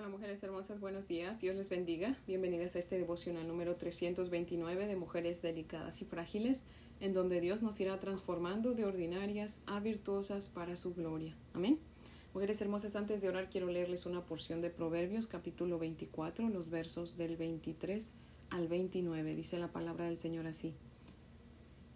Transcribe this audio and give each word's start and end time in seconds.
Hola 0.00 0.08
mujeres 0.08 0.42
hermosas, 0.42 0.80
buenos 0.80 1.08
días, 1.08 1.42
Dios 1.42 1.54
les 1.56 1.68
bendiga. 1.68 2.16
Bienvenidas 2.26 2.74
a 2.74 2.78
este 2.78 2.96
devocional 2.96 3.46
número 3.46 3.76
329 3.76 4.86
de 4.86 4.96
Mujeres 4.96 5.42
Delicadas 5.42 6.00
y 6.00 6.06
Frágiles, 6.06 6.62
en 7.00 7.12
donde 7.12 7.38
Dios 7.42 7.60
nos 7.60 7.78
irá 7.82 8.00
transformando 8.00 8.72
de 8.72 8.86
ordinarias 8.86 9.60
a 9.66 9.78
virtuosas 9.78 10.48
para 10.48 10.76
su 10.76 10.94
gloria. 10.94 11.36
Amén. 11.52 11.78
Mujeres 12.32 12.62
hermosas, 12.62 12.96
antes 12.96 13.20
de 13.20 13.28
orar 13.28 13.50
quiero 13.50 13.66
leerles 13.66 14.06
una 14.06 14.24
porción 14.24 14.62
de 14.62 14.70
Proverbios 14.70 15.26
capítulo 15.26 15.78
24, 15.78 16.48
los 16.48 16.70
versos 16.70 17.18
del 17.18 17.36
23 17.36 18.10
al 18.48 18.68
29. 18.68 19.34
Dice 19.34 19.58
la 19.58 19.68
palabra 19.68 20.06
del 20.06 20.16
Señor 20.16 20.46
así. 20.46 20.72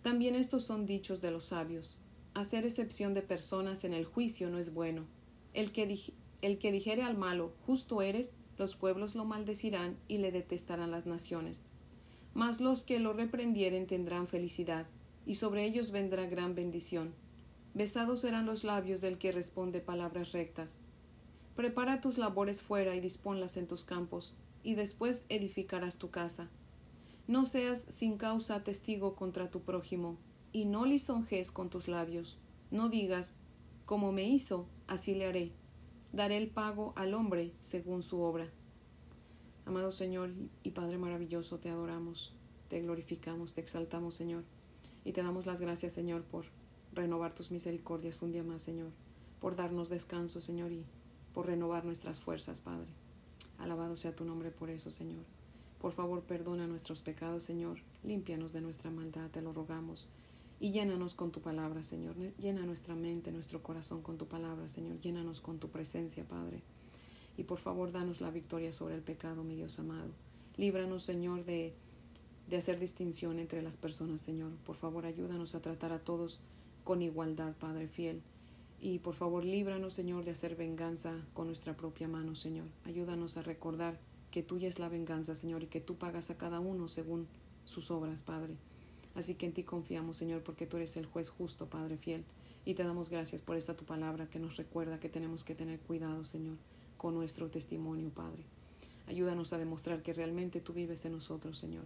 También 0.02 0.34
estos 0.34 0.62
son 0.62 0.84
dichos 0.84 1.22
de 1.22 1.30
los 1.30 1.46
sabios. 1.46 2.02
Hacer 2.34 2.66
excepción 2.66 3.14
de 3.14 3.22
personas 3.22 3.82
en 3.82 3.94
el 3.94 4.04
juicio 4.04 4.50
no 4.50 4.58
es 4.58 4.74
bueno. 4.74 5.06
El 5.54 5.72
que, 5.72 5.86
el 6.44 6.58
que 6.58 6.72
dijere 6.72 7.02
al 7.02 7.16
malo, 7.16 7.54
justo 7.64 8.02
eres, 8.02 8.34
los 8.58 8.76
pueblos 8.76 9.14
lo 9.14 9.24
maldecirán 9.24 9.96
y 10.08 10.18
le 10.18 10.30
detestarán 10.30 10.90
las 10.90 11.06
naciones. 11.06 11.62
Mas 12.34 12.60
los 12.60 12.82
que 12.82 12.98
lo 12.98 13.14
reprendieren 13.14 13.86
tendrán 13.86 14.26
felicidad, 14.26 14.86
y 15.24 15.36
sobre 15.36 15.64
ellos 15.64 15.90
vendrá 15.90 16.26
gran 16.26 16.54
bendición. 16.54 17.14
Besados 17.72 18.20
serán 18.20 18.44
los 18.44 18.62
labios 18.62 19.00
del 19.00 19.16
que 19.16 19.32
responde 19.32 19.80
palabras 19.80 20.32
rectas. 20.32 20.76
Prepara 21.56 22.02
tus 22.02 22.18
labores 22.18 22.60
fuera 22.60 22.94
y 22.94 23.00
disponlas 23.00 23.56
en 23.56 23.66
tus 23.66 23.84
campos, 23.84 24.36
y 24.62 24.74
después 24.74 25.24
edificarás 25.30 25.96
tu 25.96 26.10
casa. 26.10 26.50
No 27.26 27.46
seas 27.46 27.86
sin 27.88 28.18
causa 28.18 28.62
testigo 28.62 29.16
contra 29.16 29.50
tu 29.50 29.62
prójimo, 29.62 30.18
y 30.52 30.66
no 30.66 30.84
lisonjes 30.84 31.50
con 31.50 31.70
tus 31.70 31.88
labios. 31.88 32.36
No 32.70 32.90
digas, 32.90 33.38
como 33.86 34.12
me 34.12 34.28
hizo, 34.28 34.66
así 34.86 35.14
le 35.14 35.24
haré 35.24 35.63
daré 36.14 36.36
el 36.36 36.48
pago 36.48 36.92
al 36.94 37.12
hombre 37.12 37.50
según 37.58 38.02
su 38.02 38.20
obra. 38.20 38.48
Amado 39.66 39.90
Señor 39.90 40.30
y 40.62 40.70
Padre 40.70 40.96
maravilloso, 40.96 41.58
te 41.58 41.70
adoramos, 41.70 42.32
te 42.68 42.80
glorificamos, 42.80 43.54
te 43.54 43.60
exaltamos, 43.60 44.14
Señor, 44.14 44.44
y 45.04 45.12
te 45.12 45.22
damos 45.22 45.44
las 45.44 45.60
gracias, 45.60 45.92
Señor, 45.92 46.22
por 46.22 46.44
renovar 46.94 47.34
tus 47.34 47.50
misericordias 47.50 48.22
un 48.22 48.30
día 48.30 48.44
más, 48.44 48.62
Señor, 48.62 48.90
por 49.40 49.56
darnos 49.56 49.88
descanso, 49.88 50.40
Señor, 50.40 50.70
y 50.70 50.86
por 51.32 51.46
renovar 51.46 51.84
nuestras 51.84 52.20
fuerzas, 52.20 52.60
Padre. 52.60 52.90
Alabado 53.58 53.96
sea 53.96 54.14
tu 54.14 54.24
nombre 54.24 54.52
por 54.52 54.70
eso, 54.70 54.92
Señor. 54.92 55.24
Por 55.80 55.92
favor, 55.92 56.22
perdona 56.22 56.68
nuestros 56.68 57.00
pecados, 57.00 57.42
Señor. 57.42 57.78
Límpianos 58.04 58.52
de 58.52 58.60
nuestra 58.60 58.90
maldad, 58.90 59.30
te 59.30 59.42
lo 59.42 59.52
rogamos 59.52 60.06
y 60.64 60.70
llénanos 60.70 61.12
con 61.12 61.30
tu 61.30 61.42
palabra, 61.42 61.82
Señor. 61.82 62.16
Llena 62.38 62.64
nuestra 62.64 62.94
mente, 62.94 63.30
nuestro 63.30 63.62
corazón 63.62 64.00
con 64.00 64.16
tu 64.16 64.28
palabra, 64.28 64.66
Señor. 64.66 64.98
Llénanos 64.98 65.42
con 65.42 65.58
tu 65.58 65.68
presencia, 65.68 66.24
Padre. 66.24 66.62
Y 67.36 67.44
por 67.44 67.58
favor, 67.58 67.92
danos 67.92 68.22
la 68.22 68.30
victoria 68.30 68.72
sobre 68.72 68.94
el 68.94 69.02
pecado, 69.02 69.44
mi 69.44 69.56
Dios 69.56 69.78
amado. 69.78 70.08
Líbranos, 70.56 71.02
Señor, 71.02 71.44
de, 71.44 71.74
de 72.48 72.56
hacer 72.56 72.80
distinción 72.80 73.40
entre 73.40 73.60
las 73.60 73.76
personas, 73.76 74.22
Señor. 74.22 74.52
Por 74.64 74.76
favor, 74.76 75.04
ayúdanos 75.04 75.54
a 75.54 75.60
tratar 75.60 75.92
a 75.92 75.98
todos 75.98 76.40
con 76.82 77.02
igualdad, 77.02 77.52
Padre 77.60 77.86
fiel. 77.86 78.22
Y 78.80 79.00
por 79.00 79.16
favor, 79.16 79.44
líbranos, 79.44 79.92
Señor, 79.92 80.24
de 80.24 80.30
hacer 80.30 80.56
venganza 80.56 81.26
con 81.34 81.46
nuestra 81.46 81.76
propia 81.76 82.08
mano, 82.08 82.34
Señor. 82.34 82.68
Ayúdanos 82.84 83.36
a 83.36 83.42
recordar 83.42 84.00
que 84.30 84.42
tuya 84.42 84.68
es 84.68 84.78
la 84.78 84.88
venganza, 84.88 85.34
Señor, 85.34 85.62
y 85.62 85.66
que 85.66 85.82
tú 85.82 85.96
pagas 85.96 86.30
a 86.30 86.38
cada 86.38 86.60
uno 86.60 86.88
según 86.88 87.26
sus 87.66 87.90
obras, 87.90 88.22
Padre. 88.22 88.56
Así 89.14 89.34
que 89.34 89.46
en 89.46 89.52
ti 89.52 89.62
confiamos, 89.62 90.16
Señor, 90.16 90.42
porque 90.42 90.66
tú 90.66 90.76
eres 90.76 90.96
el 90.96 91.06
juez 91.06 91.30
justo, 91.30 91.66
Padre 91.66 91.96
fiel. 91.96 92.24
Y 92.64 92.74
te 92.74 92.84
damos 92.84 93.10
gracias 93.10 93.42
por 93.42 93.56
esta 93.56 93.76
tu 93.76 93.84
palabra 93.84 94.28
que 94.28 94.38
nos 94.38 94.56
recuerda 94.56 94.98
que 94.98 95.08
tenemos 95.08 95.44
que 95.44 95.54
tener 95.54 95.78
cuidado, 95.80 96.24
Señor, 96.24 96.56
con 96.96 97.14
nuestro 97.14 97.48
testimonio, 97.48 98.08
Padre. 98.10 98.42
Ayúdanos 99.06 99.52
a 99.52 99.58
demostrar 99.58 100.02
que 100.02 100.14
realmente 100.14 100.60
tú 100.60 100.72
vives 100.72 101.04
en 101.04 101.12
nosotros, 101.12 101.58
Señor. 101.58 101.84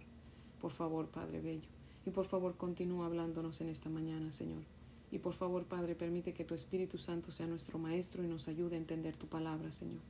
Por 0.61 0.71
favor, 0.71 1.07
Padre 1.07 1.41
Bello. 1.41 1.67
Y 2.05 2.11
por 2.11 2.25
favor, 2.25 2.55
continúa 2.55 3.05
hablándonos 3.05 3.59
en 3.61 3.69
esta 3.69 3.89
mañana, 3.89 4.31
Señor. 4.31 4.63
Y 5.11 5.19
por 5.19 5.33
favor, 5.33 5.65
Padre, 5.65 5.95
permite 5.95 6.33
que 6.33 6.45
tu 6.45 6.53
Espíritu 6.53 6.97
Santo 6.97 7.31
sea 7.31 7.47
nuestro 7.47 7.77
Maestro 7.77 8.23
y 8.23 8.27
nos 8.27 8.47
ayude 8.47 8.75
a 8.75 8.79
entender 8.79 9.15
tu 9.15 9.27
palabra, 9.27 9.71
Señor. 9.71 10.01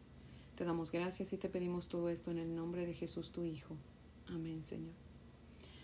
Te 0.55 0.65
damos 0.65 0.91
gracias 0.91 1.33
y 1.33 1.37
te 1.37 1.49
pedimos 1.49 1.87
todo 1.87 2.09
esto 2.09 2.31
en 2.31 2.37
el 2.37 2.55
nombre 2.55 2.85
de 2.85 2.93
Jesús, 2.93 3.31
tu 3.31 3.43
Hijo. 3.43 3.75
Amén, 4.27 4.61
Señor. 4.61 5.08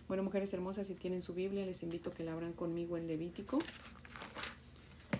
Bueno, 0.07 0.21
mujeres 0.21 0.53
hermosas, 0.53 0.85
si 0.85 0.93
tienen 0.93 1.23
su 1.23 1.33
Biblia, 1.33 1.65
les 1.65 1.81
invito 1.81 2.11
a 2.11 2.13
que 2.13 2.23
la 2.23 2.33
abran 2.33 2.53
conmigo 2.53 2.95
en 2.95 3.07
Levítico. 3.07 3.57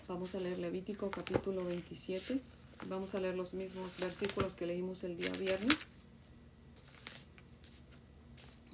Vamos 0.07 0.35
a 0.35 0.39
leer 0.39 0.59
Levítico 0.59 1.09
capítulo 1.09 1.65
27. 1.65 2.39
Vamos 2.87 3.15
a 3.15 3.19
leer 3.19 3.35
los 3.35 3.55
mismos 3.55 3.97
versículos 3.97 4.55
que 4.55 4.67
leímos 4.67 5.03
el 5.03 5.17
día 5.17 5.31
viernes. 5.39 5.87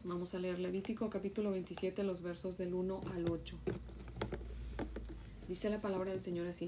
Vamos 0.03 0.35
a 0.35 0.39
leer 0.39 0.59
Levítico 0.59 1.09
capítulo 1.09 1.51
27, 1.51 2.03
los 2.03 2.21
versos 2.21 2.57
del 2.57 2.73
1 2.73 3.01
al 3.13 3.31
8. 3.31 3.57
Dice 5.47 5.69
la 5.69 5.79
palabra 5.79 6.11
del 6.11 6.21
Señor 6.21 6.45
así. 6.47 6.67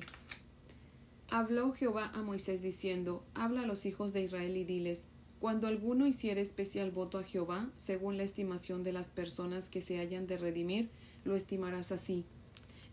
Habló 1.29 1.73
Jehová 1.73 2.11
a 2.13 2.21
Moisés 2.21 2.61
diciendo, 2.61 3.25
Habla 3.33 3.63
a 3.63 3.67
los 3.67 3.85
hijos 3.85 4.13
de 4.13 4.21
Israel 4.21 4.55
y 4.55 4.63
diles, 4.63 5.07
cuando 5.43 5.67
alguno 5.67 6.07
hiciere 6.07 6.39
especial 6.39 6.91
voto 6.91 7.17
a 7.17 7.23
Jehová, 7.23 7.69
según 7.75 8.15
la 8.15 8.23
estimación 8.23 8.81
de 8.81 8.93
las 8.93 9.09
personas 9.09 9.67
que 9.67 9.81
se 9.81 9.99
hayan 9.99 10.25
de 10.25 10.37
redimir, 10.37 10.87
lo 11.25 11.35
estimarás 11.35 11.91
así. 11.91 12.23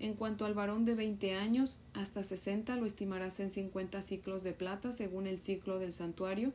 En 0.00 0.14
cuanto 0.14 0.44
al 0.44 0.54
varón 0.54 0.84
de 0.84 0.96
veinte 0.96 1.34
años 1.34 1.80
hasta 1.92 2.24
sesenta, 2.24 2.74
lo 2.74 2.86
estimarás 2.86 3.38
en 3.38 3.50
cincuenta 3.50 4.02
ciclos 4.02 4.42
de 4.42 4.52
plata, 4.52 4.90
según 4.90 5.28
el 5.28 5.38
ciclo 5.38 5.78
del 5.78 5.92
santuario, 5.92 6.52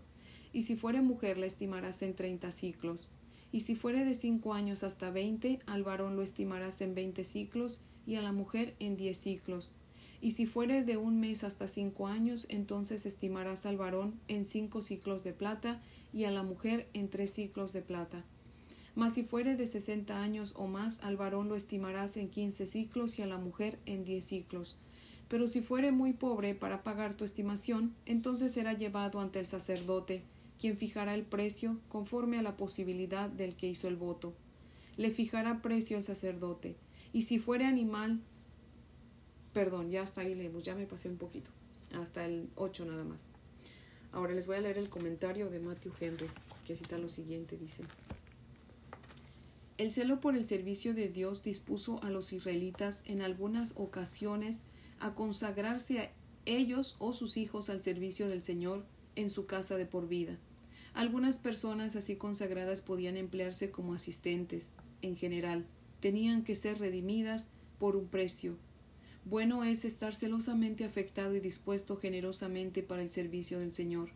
y 0.51 0.63
si 0.63 0.75
fuere 0.75 1.00
mujer, 1.00 1.38
la 1.38 1.45
estimarás 1.45 2.01
en 2.01 2.13
treinta 2.13 2.51
ciclos. 2.51 3.07
Y 3.53 3.61
si 3.61 3.78
fuere 3.78 4.03
de 4.03 4.16
cinco 4.16 4.53
años 4.53 4.84
hasta 4.84 5.11
veinte, 5.11 5.59
al 5.66 5.84
varón 5.84 6.17
lo 6.17 6.23
estimarás 6.23 6.81
en 6.81 6.94
veinte 6.94 7.23
ciclos, 7.23 7.79
y 8.05 8.16
a 8.16 8.22
la 8.22 8.34
mujer 8.34 8.75
en 8.79 8.97
diez 8.97 9.17
ciclos 9.17 9.72
y 10.22 10.31
si 10.31 10.46
fuere 10.46 10.84
de 10.84 10.98
un 10.98 11.20
mes 11.20 11.44
hasta 11.44 11.68
cinco 11.68 12.08
años, 12.08 12.48
entonces 12.50 13.06
estimarás 13.06 13.66
al 13.66 13.78
varón 13.78 14.20
en 14.28 14.46
cinco 14.46 14.81
ciclos 14.81 15.24
de 15.24 15.34
plata 15.34 15.81
y 16.14 16.24
a 16.24 16.31
la 16.31 16.44
mujer 16.44 16.88
en 16.94 17.09
tres 17.09 17.31
ciclos 17.31 17.74
de 17.74 17.81
plata. 17.81 18.24
Mas 18.96 19.14
si 19.14 19.24
fuere 19.24 19.56
de 19.56 19.68
sesenta 19.68 20.22
años 20.22 20.53
o 20.56 20.68
más, 20.68 21.00
al 21.03 21.18
varón 21.18 21.50
lo 21.50 21.56
estimarás 21.56 22.16
en 22.16 22.30
quince 22.30 22.66
ciclos 22.66 23.20
y 23.20 23.22
a 23.22 23.28
la 23.28 23.38
mujer 23.38 23.78
en 23.86 24.06
diez 24.06 24.26
ciclos. 24.26 24.80
Pero 25.28 25.48
si 25.48 25.62
fuere 25.62 25.92
muy 25.92 26.14
pobre 26.14 26.56
para 26.56 26.84
pagar 26.84 27.16
tu 27.16 27.26
estimación, 27.26 27.94
entonces 28.06 28.52
será 28.52 28.74
llevado 28.74 29.20
ante 29.20 29.40
el 29.40 29.47
sacerdote, 29.47 30.24
quien 30.59 30.78
fijará 30.78 31.14
el 31.14 31.24
precio 31.24 31.78
conforme 31.90 32.40
a 32.40 32.42
la 32.42 32.56
posibilidad 32.56 33.30
del 33.30 33.56
que 33.56 33.68
hizo 33.68 33.88
el 33.88 33.97
voto. 33.97 34.34
Le 34.96 35.12
fijará 35.12 35.62
precio 35.62 35.97
el 35.97 36.03
sacerdote, 36.03 36.78
y 37.12 37.24
si 37.24 37.40
fuere 37.40 37.66
animal 37.66 38.22
Perdón, 39.55 39.89
ya 39.89 40.01
hasta 40.01 40.19
ahí 40.19 40.35
leemos, 40.35 40.63
ya 40.63 40.75
me 40.75 40.85
pasé 40.85 41.07
un 41.07 41.16
poquito. 41.16 41.49
Hasta 41.93 42.25
el 42.25 42.49
8 42.55 42.83
nada 42.88 43.05
más. 43.05 43.27
Ahora 44.11 44.33
les 44.33 44.47
voy 44.47 44.57
a 44.57 44.59
leer 44.59 44.77
el 44.77 44.89
comentario 44.89 45.49
de 45.49 45.61
Matthew 45.61 45.93
Henry, 45.97 46.27
que 46.66 46.75
cita 46.75 46.97
lo 46.97 47.07
siguiente, 47.07 47.55
dice. 47.55 47.85
El 49.77 49.93
celo 49.93 50.19
por 50.19 50.35
el 50.35 50.43
servicio 50.43 50.93
de 50.93 51.07
Dios 51.07 51.41
dispuso 51.41 52.03
a 52.03 52.09
los 52.09 52.33
israelitas 52.33 53.01
en 53.05 53.21
algunas 53.21 53.77
ocasiones 53.77 54.63
a 54.99 55.16
consagrarse 55.16 55.99
a 55.99 56.11
ellos 56.43 56.97
o 56.99 57.13
sus 57.13 57.37
hijos 57.37 57.69
al 57.69 57.81
servicio 57.81 58.27
del 58.27 58.41
Señor 58.41 58.83
en 59.16 59.29
su 59.29 59.45
casa 59.45 59.77
de 59.77 59.85
por 59.85 60.09
vida. 60.09 60.37
Algunas 60.93 61.39
personas 61.39 61.95
así 61.95 62.17
consagradas 62.17 62.81
podían 62.81 63.16
emplearse 63.16 63.72
como 63.72 63.93
asistentes. 63.93 64.73
En 65.01 65.16
general, 65.16 65.66
tenían 66.01 66.43
que 66.43 66.55
ser 66.55 66.77
redimidas 66.77 67.51
por 67.79 67.95
un 67.95 68.07
precio, 68.07 68.57
bueno 69.25 69.63
es 69.63 69.86
estar 69.86 70.16
celosamente 70.16 70.86
afectado 70.86 71.36
y 71.36 71.40
dispuesto 71.40 71.97
generosamente 71.97 72.84
para 72.84 73.02
el 73.02 73.12
servicio 73.12 73.59
del 73.59 73.74
Señor. 73.74 74.09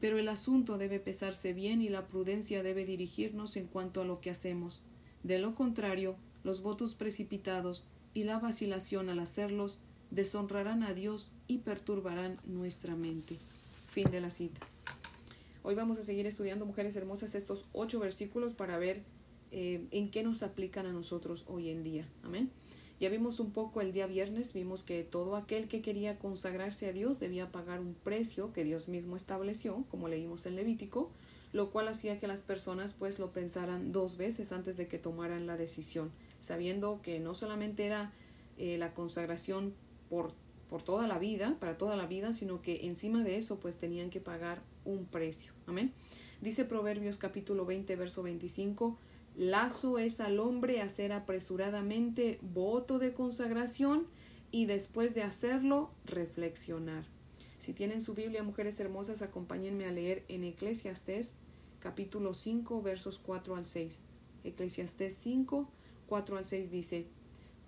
Pero 0.00 0.18
el 0.18 0.28
asunto 0.28 0.78
debe 0.78 0.98
pesarse 1.00 1.52
bien 1.52 1.80
y 1.80 1.88
la 1.88 2.06
prudencia 2.06 2.62
debe 2.62 2.84
dirigirnos 2.84 3.56
en 3.56 3.66
cuanto 3.66 4.00
a 4.00 4.04
lo 4.04 4.20
que 4.20 4.30
hacemos. 4.30 4.82
De 5.22 5.38
lo 5.38 5.54
contrario, 5.54 6.16
los 6.44 6.62
votos 6.62 6.94
precipitados 6.94 7.84
y 8.14 8.24
la 8.24 8.38
vacilación 8.38 9.08
al 9.08 9.20
hacerlos 9.20 9.80
deshonrarán 10.10 10.82
a 10.82 10.94
Dios 10.94 11.32
y 11.46 11.58
perturbarán 11.58 12.38
nuestra 12.44 12.94
mente. 12.94 13.38
Fin 13.88 14.10
de 14.10 14.20
la 14.20 14.30
cita. 14.30 14.60
Hoy 15.62 15.74
vamos 15.74 15.98
a 15.98 16.02
seguir 16.02 16.26
estudiando, 16.26 16.64
mujeres 16.64 16.94
hermosas, 16.96 17.34
estos 17.34 17.64
ocho 17.72 17.98
versículos 17.98 18.52
para 18.52 18.78
ver 18.78 19.02
eh, 19.50 19.84
en 19.90 20.10
qué 20.10 20.22
nos 20.22 20.42
aplican 20.42 20.86
a 20.86 20.92
nosotros 20.92 21.44
hoy 21.48 21.70
en 21.70 21.82
día. 21.82 22.06
Amén. 22.22 22.50
Ya 22.98 23.08
vimos 23.10 23.40
un 23.40 23.50
poco 23.50 23.80
el 23.80 23.92
día 23.92 24.06
viernes, 24.06 24.54
vimos 24.54 24.82
que 24.82 25.02
todo 25.04 25.36
aquel 25.36 25.68
que 25.68 25.82
quería 25.82 26.18
consagrarse 26.18 26.88
a 26.88 26.92
Dios 26.92 27.20
debía 27.20 27.52
pagar 27.52 27.80
un 27.80 27.94
precio 27.94 28.52
que 28.52 28.64
Dios 28.64 28.88
mismo 28.88 29.16
estableció, 29.16 29.84
como 29.90 30.08
leímos 30.08 30.46
en 30.46 30.56
Levítico, 30.56 31.10
lo 31.52 31.70
cual 31.70 31.88
hacía 31.88 32.18
que 32.18 32.26
las 32.26 32.42
personas 32.42 32.94
pues 32.94 33.18
lo 33.18 33.32
pensaran 33.32 33.92
dos 33.92 34.16
veces 34.16 34.52
antes 34.52 34.76
de 34.76 34.88
que 34.88 34.98
tomaran 34.98 35.46
la 35.46 35.56
decisión, 35.56 36.10
sabiendo 36.40 37.02
que 37.02 37.20
no 37.20 37.34
solamente 37.34 37.84
era 37.84 38.12
eh, 38.56 38.78
la 38.78 38.94
consagración 38.94 39.74
por 40.08 40.32
por 40.68 40.82
toda 40.82 41.06
la 41.06 41.18
vida, 41.18 41.56
para 41.60 41.78
toda 41.78 41.96
la 41.96 42.06
vida, 42.06 42.32
sino 42.32 42.60
que 42.62 42.86
encima 42.86 43.22
de 43.22 43.36
eso 43.36 43.58
pues 43.58 43.76
tenían 43.76 44.10
que 44.10 44.20
pagar 44.20 44.62
un 44.84 45.04
precio. 45.04 45.52
Amén. 45.66 45.92
Dice 46.40 46.64
Proverbios 46.64 47.18
capítulo 47.18 47.64
20, 47.64 47.94
verso 47.96 48.22
25, 48.22 48.98
lazo 49.36 49.98
es 49.98 50.20
al 50.20 50.40
hombre 50.40 50.80
hacer 50.80 51.12
apresuradamente 51.12 52.38
voto 52.42 52.98
de 52.98 53.12
consagración 53.12 54.06
y 54.50 54.66
después 54.66 55.14
de 55.14 55.22
hacerlo 55.22 55.90
reflexionar. 56.04 57.04
Si 57.58 57.72
tienen 57.72 58.00
su 58.00 58.14
Biblia, 58.14 58.42
mujeres 58.42 58.78
hermosas, 58.80 59.22
acompáñenme 59.22 59.86
a 59.86 59.92
leer 59.92 60.24
en 60.28 60.44
Eclesiastés 60.44 61.34
capítulo 61.80 62.34
5 62.34 62.82
versos 62.82 63.20
4 63.24 63.56
al 63.56 63.66
6. 63.66 64.00
Eclesiastés 64.44 65.14
5, 65.22 65.68
4 66.08 66.36
al 66.36 66.44
6 66.44 66.70
dice, 66.70 67.06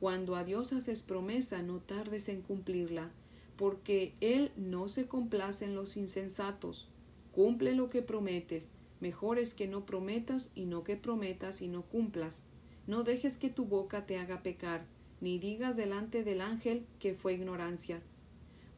Cuando 0.00 0.37
a 0.37 0.44
Dios 0.44 0.73
haces 0.73 1.03
promesa, 1.03 1.62
no 1.62 1.79
tardes 1.79 2.29
en 2.29 2.43
cumplirla, 2.43 3.11
porque 3.56 4.14
Él 4.21 4.53
no 4.56 4.88
se 4.88 5.06
complace 5.06 5.64
en 5.64 5.75
los 5.75 5.97
insensatos. 5.97 6.88
Cumple 7.32 7.75
lo 7.75 7.91
que 7.91 8.03
prometes. 8.03 8.71
Mejor 9.00 9.39
es 9.39 9.55
que 9.55 9.69
no 9.69 9.87
prometas 9.87 10.50
y 10.55 10.67
no 10.67 10.85
que 10.85 10.97
prometas 10.97 11.62
y 11.62 11.69
no 11.69 11.83
cumplas. 11.83 12.45
No 12.87 13.05
dejes 13.05 13.39
que 13.39 13.50
tu 13.50 13.65
boca 13.65 14.06
te 14.06 14.19
haga 14.19 14.43
pecar, 14.43 14.85
ni 15.21 15.39
digas 15.39 15.77
delante 15.77 16.25
del 16.25 16.41
ángel 16.41 16.87
que 16.99 17.15
fue 17.15 17.35
ignorancia. 17.35 18.00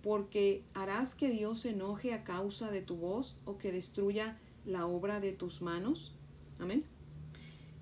Porque 0.03 0.63
harás 0.75 1.15
que 1.15 1.31
Dios 1.31 1.61
se 1.61 1.71
enoje 1.71 2.13
a 2.13 2.25
causa 2.25 2.71
de 2.71 2.83
tu 2.83 2.97
voz 2.97 3.39
o 3.45 3.59
que 3.59 3.73
destruya 3.73 4.39
la 4.65 4.87
obra 4.87 5.21
de 5.21 5.33
tus 5.33 5.63
manos. 5.63 6.15
Amén. 6.59 6.85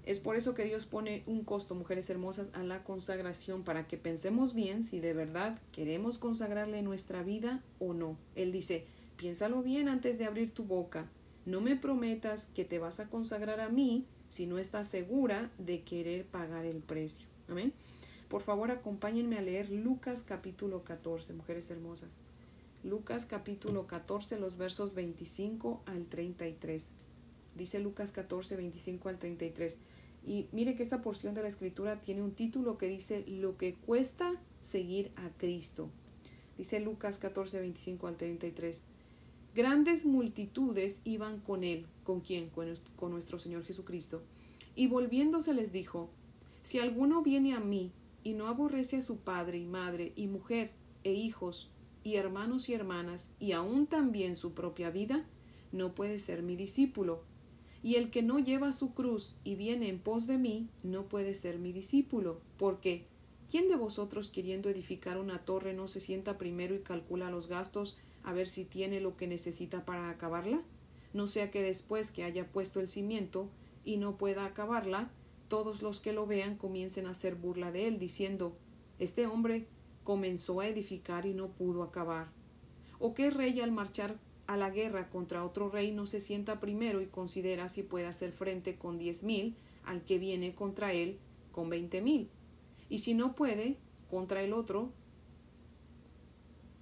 Es 0.08 0.20
por 0.20 0.37
eso 0.37 0.55
que 0.55 0.64
Dios 0.64 0.87
pone 0.87 1.23
un 1.26 1.44
costo, 1.44 1.75
mujeres 1.75 2.08
hermosas, 2.08 2.50
a 2.55 2.62
la 2.62 2.82
consagración, 2.82 3.62
para 3.62 3.87
que 3.87 3.99
pensemos 3.99 4.55
bien 4.55 4.82
si 4.82 5.00
de 5.00 5.12
verdad 5.12 5.58
queremos 5.70 6.17
consagrarle 6.17 6.81
nuestra 6.81 7.23
vida 7.23 7.62
o 7.79 7.93
no. 7.93 8.17
Él 8.35 8.50
dice, 8.50 8.87
piénsalo 9.17 9.62
bien 9.62 9.87
antes 9.87 10.17
de 10.17 10.25
abrir 10.25 10.50
tu 10.50 10.64
boca. 10.64 11.11
No 11.49 11.62
me 11.62 11.77
prometas 11.77 12.45
que 12.55 12.67
te 12.67 12.79
vas 12.79 13.00
a 13.00 13.09
consagrar 13.09 13.61
a 13.61 13.71
mí 13.71 14.05
si 14.29 14.45
no 14.45 14.59
estás 14.59 14.87
segura 14.87 15.50
de 15.56 15.81
querer 15.81 16.27
pagar 16.27 16.67
el 16.67 16.81
precio. 16.81 17.27
Amén. 17.49 17.73
Por 18.29 18.43
favor, 18.43 18.71
acompáñenme 18.71 19.39
a 19.39 19.41
leer 19.41 19.71
Lucas 19.71 20.25
capítulo 20.25 20.85
14, 20.85 21.33
mujeres 21.33 21.71
hermosas. 21.71 22.11
Lucas 22.85 23.25
capítulo 23.25 23.87
14, 23.87 24.39
los 24.39 24.59
versos 24.59 24.93
25 24.93 25.81
al 25.87 26.05
33. 26.05 26.91
Dice 27.56 27.79
Lucas 27.79 28.12
14, 28.12 28.56
25 28.56 29.09
al 29.09 29.19
33. 29.19 29.79
Y 30.27 30.49
mire 30.53 30.77
que 30.77 30.83
esta 30.83 31.00
porción 31.00 31.33
de 31.33 31.41
la 31.41 31.49
escritura 31.49 31.99
tiene 31.99 32.21
un 32.21 32.33
título 32.33 32.77
que 32.77 32.89
dice 32.89 33.25
lo 33.27 33.56
que 33.56 33.73
cuesta 33.75 34.35
seguir 34.61 35.12
a 35.17 35.31
Cristo. 35.39 35.89
Dice 36.59 36.79
Lucas 36.79 37.17
14, 37.17 37.59
25 37.61 38.06
al 38.06 38.17
33. 38.19 38.83
Grandes 39.58 40.06
multitudes 40.06 41.00
iban 41.02 41.40
con 41.40 41.64
él. 41.64 41.87
¿Con 42.05 42.20
quién? 42.20 42.49
Con 42.49 43.10
nuestro 43.10 43.40
Señor 43.40 43.64
Jesucristo. 43.64 44.22
Y 44.76 44.87
volviéndose 44.87 45.52
les 45.52 45.72
dijo, 45.72 46.10
Si 46.62 46.78
alguno 46.78 47.25
viene 47.25 47.55
a 47.55 47.58
mí 47.58 47.90
y 48.22 48.34
no 48.34 48.46
aborrece 48.46 48.99
a 48.99 49.02
su 49.02 49.16
padre 49.19 49.58
y 49.58 49.66
madre 49.66 50.12
y 50.14 50.28
mujer 50.28 50.70
e 51.02 51.12
hijos 51.12 51.72
y 52.05 52.14
hermanos 52.14 52.69
y 52.69 52.75
hermanas 52.75 53.32
y 53.40 53.50
aun 53.50 53.88
también 53.88 54.37
su 54.37 54.52
propia 54.52 54.90
vida, 54.90 55.26
no 55.72 55.93
puede 55.93 56.20
ser 56.20 56.44
mi 56.44 56.54
discípulo. 56.54 57.25
Y 57.82 57.96
el 57.96 58.11
que 58.11 58.22
no 58.22 58.38
lleva 58.38 58.70
su 58.70 58.94
cruz 58.94 59.34
y 59.43 59.56
viene 59.56 59.88
en 59.88 59.99
pos 59.99 60.28
de 60.28 60.38
mí, 60.38 60.69
no 60.84 61.08
puede 61.08 61.34
ser 61.34 61.58
mi 61.58 61.72
discípulo, 61.72 62.40
porque 62.58 63.06
¿quién 63.50 63.66
de 63.66 63.75
vosotros 63.75 64.28
queriendo 64.31 64.69
edificar 64.69 65.19
una 65.19 65.44
torre 65.44 65.75
no 65.75 65.88
se 65.88 65.99
sienta 65.99 66.38
primero 66.38 66.76
y 66.76 66.82
calcula 66.82 67.28
los 67.28 67.49
gastos 67.49 67.99
a 68.28 68.32
ver 68.34 68.46
si 68.46 68.64
tiene 68.64 69.00
lo 69.00 69.16
que 69.16 69.26
necesita 69.26 69.84
para 69.86 70.10
acabarla? 70.10 70.62
No 71.14 71.26
sea 71.26 71.50
que 71.50 71.62
después 71.62 72.10
que 72.10 72.25
haya 72.25 72.46
puesto 72.46 72.80
el 72.80 72.88
cimiento 72.88 73.48
y 73.84 73.96
no 73.96 74.19
pueda 74.19 74.44
acabarla, 74.44 75.10
todos 75.48 75.80
los 75.80 76.00
que 76.00 76.12
lo 76.12 76.26
vean 76.26 76.56
comiencen 76.56 77.06
a 77.06 77.10
hacer 77.10 77.34
burla 77.34 77.72
de 77.72 77.88
él, 77.88 77.98
diciendo 77.98 78.54
Este 78.98 79.26
hombre 79.26 79.66
comenzó 80.04 80.60
a 80.60 80.69
edificar 80.69 81.25
y 81.25 81.32
no 81.32 81.48
pudo 81.48 81.82
acabar. 81.82 82.28
¿O 82.98 83.14
qué 83.14 83.30
rey 83.30 83.60
al 83.60 83.72
marchar 83.72 84.19
a 84.46 84.58
la 84.58 84.69
guerra 84.70 85.08
contra 85.08 85.44
otro 85.44 85.70
rey 85.70 85.92
no 85.92 86.06
se 86.06 86.20
sienta 86.20 86.60
primero 86.60 87.00
y 87.00 87.06
considera 87.06 87.69
si 87.69 87.82
puede 87.82 88.06
hacer 88.06 88.32
frente 88.32 88.76
con 88.76 88.98
diez 88.98 89.25
mil 89.25 89.56
al 89.84 90.04
que 90.04 90.19
viene 90.19 90.54
contra 90.54 90.92
él 90.92 91.19
con 91.50 91.70
veinte 91.70 92.02
mil. 92.02 92.28
Y 92.90 92.98
si 92.98 93.14
no 93.14 93.34
puede, 93.34 93.76
contra 94.10 94.42
el 94.42 94.52
otro, 94.52 94.92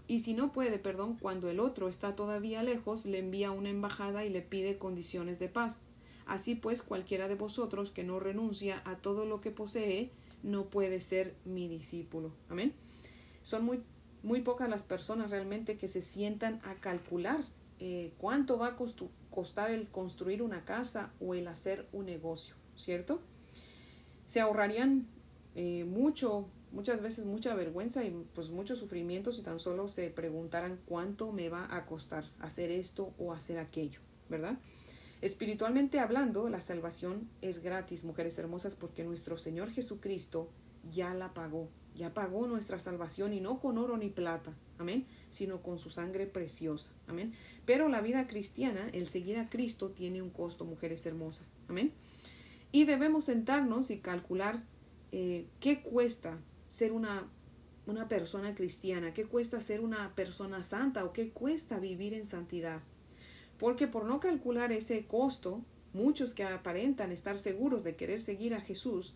y 0.09 0.21
si 0.21 0.35
no 0.35 0.53
puede, 0.53 0.79
perdón, 0.79 1.17
cuando 1.21 1.51
el 1.51 1.59
otro 1.59 1.89
está 1.89 2.15
todavía 2.15 2.63
lejos, 2.63 3.07
le 3.07 3.19
envía 3.19 3.51
una 3.51 3.71
embajada 3.71 4.25
y 4.25 4.31
le 4.31 4.43
pide 4.43 4.79
condiciones 4.79 5.39
de 5.39 5.49
paz. 5.49 5.81
Así 6.27 6.55
pues, 6.55 6.83
cualquiera 6.83 7.29
de 7.29 7.35
vosotros 7.35 7.91
que 7.91 8.05
no 8.05 8.21
renuncia 8.21 8.83
a 8.85 8.97
todo 8.97 9.27
lo 9.27 9.41
que 9.41 9.51
posee, 9.51 10.11
no 10.43 10.67
puede 10.67 11.01
ser 11.01 11.35
mi 11.45 11.69
discípulo. 11.69 12.33
Amén. 12.49 12.73
Son 13.43 13.65
muy, 13.65 13.83
muy 14.23 14.43
pocas 14.43 14.69
las 14.69 14.85
personas 14.85 15.31
realmente 15.31 15.77
que 15.77 15.89
se 15.89 16.03
sientan 16.03 16.61
a 16.65 16.75
calcular 16.77 17.45
eh, 17.79 18.13
cuánto 18.19 18.59
va 18.59 18.69
a 18.69 18.77
costar 19.31 19.71
el 19.71 19.89
construir 19.89 20.41
una 20.41 20.65
casa 20.65 21.13
o 21.21 21.35
el 21.35 21.49
hacer 21.49 21.89
un 21.93 22.07
negocio, 22.07 22.55
¿cierto? 22.77 23.21
Se 24.25 24.41
ahorrarían 24.41 25.07
eh, 25.55 25.85
mucho, 25.85 26.49
muchas 26.77 27.01
veces 27.01 27.25
mucha 27.25 27.55
vergüenza 27.55 28.05
y 28.05 28.11
pues 28.35 28.51
mucho 28.51 28.77
sufrimiento 28.77 29.33
si 29.33 29.41
tan 29.43 29.59
solo 29.59 29.89
se 29.89 30.11
preguntaran 30.11 30.79
cuánto 30.85 31.33
me 31.33 31.49
va 31.49 31.75
a 31.75 31.87
costar 31.87 32.31
hacer 32.39 32.71
esto 32.71 33.15
o 33.19 33.33
hacer 33.33 33.59
aquello, 33.59 34.01
¿verdad? 34.29 34.59
Espiritualmente 35.23 35.99
hablando, 35.99 36.51
la 36.51 36.61
salvación 36.61 37.31
es 37.41 37.63
gratis, 37.63 38.05
mujeres 38.05 38.39
hermosas, 38.39 38.75
porque 38.75 39.05
nuestro 39.05 39.39
Señor 39.39 39.71
Jesucristo 39.71 40.51
ya 40.93 41.15
la 41.15 41.33
pagó, 41.33 41.71
ya 41.95 42.13
pagó 42.13 42.47
nuestra 42.47 42.79
salvación 42.79 43.33
y 43.33 43.41
no 43.41 43.59
con 43.59 43.79
oro 43.79 43.97
ni 43.97 44.11
plata, 44.11 44.53
amén, 44.77 45.07
sino 45.31 45.63
con 45.63 45.79
su 45.79 45.89
sangre 45.89 46.27
preciosa, 46.27 46.91
amén. 47.07 47.33
Pero 47.65 47.89
la 47.89 48.03
vida 48.03 48.27
cristiana, 48.27 48.91
el 48.93 49.07
seguir 49.07 49.39
a 49.39 49.49
Cristo, 49.49 49.89
tiene 49.93 50.21
un 50.21 50.29
costo, 50.29 50.67
mujeres 50.67 51.07
hermosas. 51.07 51.55
Amén. 51.69 51.93
Y 52.71 52.85
debemos 52.85 53.25
sentarnos 53.25 53.91
y 53.91 54.01
calcular 54.01 54.63
eh, 55.11 55.47
qué 55.59 55.81
cuesta 55.81 56.39
ser 56.69 56.93
una, 56.93 57.29
una 57.87 58.09
persona 58.09 58.55
cristiana, 58.55 59.15
qué 59.15 59.25
cuesta 59.25 59.61
ser 59.61 59.81
una 59.81 60.15
persona 60.15 60.63
santa 60.63 61.05
o 61.05 61.13
qué 61.13 61.31
cuesta 61.31 61.79
vivir 61.79 62.15
en 62.15 62.25
santidad. 62.25 62.81
Porque 63.59 63.87
por 63.87 64.05
no 64.05 64.21
calcular 64.21 64.73
ese 64.73 65.07
costo, 65.07 65.63
muchos 65.93 66.35
que 66.35 66.45
aparentan 66.45 67.13
estar 67.13 67.39
seguros 67.39 67.85
de 67.85 67.97
querer 67.97 68.21
seguir 68.21 68.55
a 68.55 68.61
Jesús, 68.61 69.15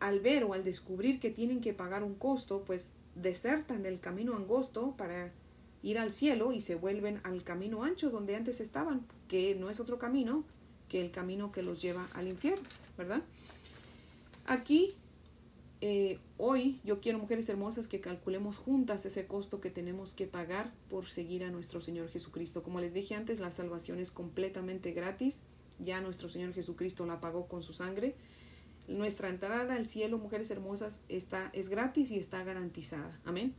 al 0.00 0.20
ver 0.20 0.44
o 0.44 0.52
al 0.52 0.64
descubrir 0.64 1.18
que 1.20 1.30
tienen 1.30 1.60
que 1.60 1.72
pagar 1.72 2.02
un 2.02 2.14
costo, 2.14 2.62
pues 2.66 2.90
desertan 3.14 3.82
del 3.82 4.00
camino 4.00 4.36
angosto 4.36 4.94
para 4.96 5.32
ir 5.82 5.98
al 5.98 6.12
cielo 6.12 6.52
y 6.52 6.60
se 6.60 6.74
vuelven 6.74 7.20
al 7.24 7.42
camino 7.42 7.84
ancho 7.84 8.10
donde 8.10 8.36
antes 8.36 8.60
estaban, 8.60 9.06
que 9.28 9.54
no 9.54 9.70
es 9.70 9.80
otro 9.80 9.98
camino 9.98 10.44
que 10.88 11.00
el 11.00 11.10
camino 11.10 11.52
que 11.52 11.62
los 11.62 11.80
lleva 11.80 12.08
al 12.14 12.28
infierno, 12.28 12.68
¿verdad? 12.96 13.22
Aquí, 14.46 14.94
eh, 15.86 16.18
hoy, 16.38 16.80
yo 16.82 17.02
quiero, 17.02 17.18
mujeres 17.18 17.46
hermosas, 17.50 17.88
que 17.88 18.00
calculemos 18.00 18.56
juntas 18.56 19.04
ese 19.04 19.26
costo 19.26 19.60
que 19.60 19.68
tenemos 19.68 20.14
que 20.14 20.26
pagar 20.26 20.72
por 20.88 21.08
seguir 21.08 21.44
a 21.44 21.50
nuestro 21.50 21.82
Señor 21.82 22.08
Jesucristo. 22.08 22.62
Como 22.62 22.80
les 22.80 22.94
dije 22.94 23.14
antes, 23.14 23.38
la 23.38 23.50
salvación 23.50 23.98
es 23.98 24.10
completamente 24.10 24.92
gratis, 24.92 25.42
ya 25.78 26.00
nuestro 26.00 26.30
Señor 26.30 26.54
Jesucristo 26.54 27.04
la 27.04 27.20
pagó 27.20 27.48
con 27.48 27.62
su 27.62 27.74
sangre. 27.74 28.14
Nuestra 28.88 29.28
entrada 29.28 29.74
al 29.74 29.86
cielo, 29.86 30.16
mujeres 30.16 30.50
hermosas, 30.50 31.02
está, 31.10 31.50
es 31.52 31.68
gratis 31.68 32.10
y 32.12 32.18
está 32.18 32.42
garantizada. 32.44 33.20
Amén. 33.26 33.52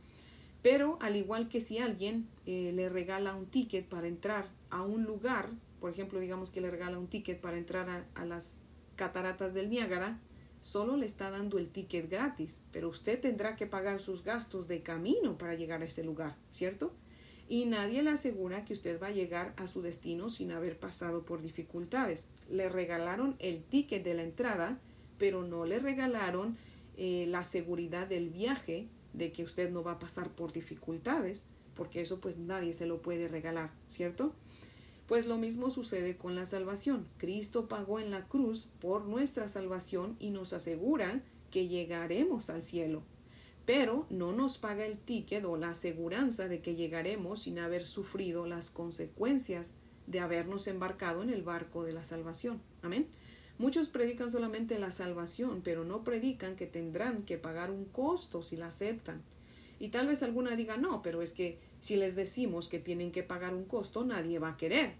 Pero 0.62 0.98
al 1.00 1.14
igual 1.14 1.48
que 1.48 1.60
si 1.60 1.78
alguien 1.78 2.26
eh, 2.44 2.72
le 2.74 2.88
regala 2.88 3.36
un 3.36 3.46
ticket 3.46 3.86
para 3.86 4.08
entrar 4.08 4.48
a 4.70 4.82
un 4.82 5.04
lugar, 5.04 5.48
por 5.78 5.92
ejemplo, 5.92 6.18
digamos 6.18 6.50
que 6.50 6.60
le 6.60 6.72
regala 6.72 6.98
un 6.98 7.06
ticket 7.06 7.40
para 7.40 7.56
entrar 7.56 7.88
a, 7.88 8.04
a 8.20 8.24
las 8.24 8.62
cataratas 8.96 9.54
del 9.54 9.70
Niágara, 9.70 10.18
solo 10.60 10.96
le 10.96 11.06
está 11.06 11.30
dando 11.30 11.58
el 11.58 11.68
ticket 11.68 12.10
gratis, 12.10 12.62
pero 12.72 12.88
usted 12.88 13.20
tendrá 13.20 13.56
que 13.56 13.66
pagar 13.66 14.00
sus 14.00 14.24
gastos 14.24 14.68
de 14.68 14.82
camino 14.82 15.38
para 15.38 15.54
llegar 15.54 15.82
a 15.82 15.86
ese 15.86 16.04
lugar, 16.04 16.36
¿cierto? 16.50 16.92
Y 17.48 17.66
nadie 17.66 18.02
le 18.02 18.10
asegura 18.10 18.64
que 18.64 18.72
usted 18.72 19.00
va 19.00 19.08
a 19.08 19.12
llegar 19.12 19.54
a 19.56 19.68
su 19.68 19.80
destino 19.80 20.28
sin 20.28 20.50
haber 20.50 20.78
pasado 20.78 21.24
por 21.24 21.42
dificultades. 21.42 22.26
Le 22.50 22.68
regalaron 22.68 23.36
el 23.38 23.62
ticket 23.62 24.02
de 24.02 24.14
la 24.14 24.24
entrada, 24.24 24.80
pero 25.16 25.44
no 25.44 25.64
le 25.64 25.78
regalaron 25.78 26.56
eh, 26.96 27.26
la 27.28 27.44
seguridad 27.44 28.08
del 28.08 28.30
viaje 28.30 28.88
de 29.12 29.32
que 29.32 29.44
usted 29.44 29.70
no 29.70 29.84
va 29.84 29.92
a 29.92 29.98
pasar 29.98 30.30
por 30.30 30.52
dificultades, 30.52 31.46
porque 31.74 32.00
eso 32.00 32.20
pues 32.20 32.38
nadie 32.38 32.72
se 32.72 32.86
lo 32.86 33.00
puede 33.00 33.28
regalar, 33.28 33.70
¿cierto? 33.88 34.34
Pues 35.06 35.26
lo 35.26 35.36
mismo 35.36 35.70
sucede 35.70 36.16
con 36.16 36.34
la 36.34 36.46
salvación. 36.46 37.06
Cristo 37.16 37.68
pagó 37.68 38.00
en 38.00 38.10
la 38.10 38.26
cruz 38.26 38.68
por 38.80 39.04
nuestra 39.04 39.46
salvación 39.48 40.16
y 40.18 40.30
nos 40.30 40.52
asegura 40.52 41.22
que 41.50 41.68
llegaremos 41.68 42.50
al 42.50 42.62
cielo. 42.62 43.02
pero 43.66 44.06
no 44.10 44.32
nos 44.32 44.58
paga 44.58 44.86
el 44.86 44.96
ticket 44.96 45.44
o 45.44 45.56
la 45.56 45.70
aseguranza 45.70 46.48
de 46.48 46.60
que 46.60 46.76
llegaremos 46.76 47.40
sin 47.40 47.58
haber 47.58 47.84
sufrido 47.84 48.46
las 48.46 48.70
consecuencias 48.70 49.72
de 50.06 50.20
habernos 50.20 50.68
embarcado 50.68 51.22
en 51.24 51.30
el 51.30 51.42
barco 51.42 51.82
de 51.82 51.92
la 51.92 52.04
salvación. 52.04 52.62
Amén. 52.82 53.08
Muchos 53.58 53.88
predican 53.88 54.30
solamente 54.30 54.78
la 54.78 54.92
salvación, 54.92 55.62
pero 55.64 55.84
no 55.84 56.04
predican 56.04 56.54
que 56.54 56.66
tendrán 56.66 57.22
que 57.24 57.38
pagar 57.38 57.72
un 57.72 57.86
costo 57.86 58.42
si 58.42 58.56
la 58.56 58.68
aceptan. 58.68 59.22
Y 59.78 59.88
tal 59.88 60.08
vez 60.08 60.22
alguna 60.22 60.56
diga, 60.56 60.76
no, 60.76 61.02
pero 61.02 61.22
es 61.22 61.32
que 61.32 61.58
si 61.80 61.96
les 61.96 62.16
decimos 62.16 62.68
que 62.68 62.78
tienen 62.78 63.12
que 63.12 63.22
pagar 63.22 63.54
un 63.54 63.64
costo, 63.64 64.04
nadie 64.04 64.38
va 64.38 64.50
a 64.50 64.56
querer. 64.56 64.94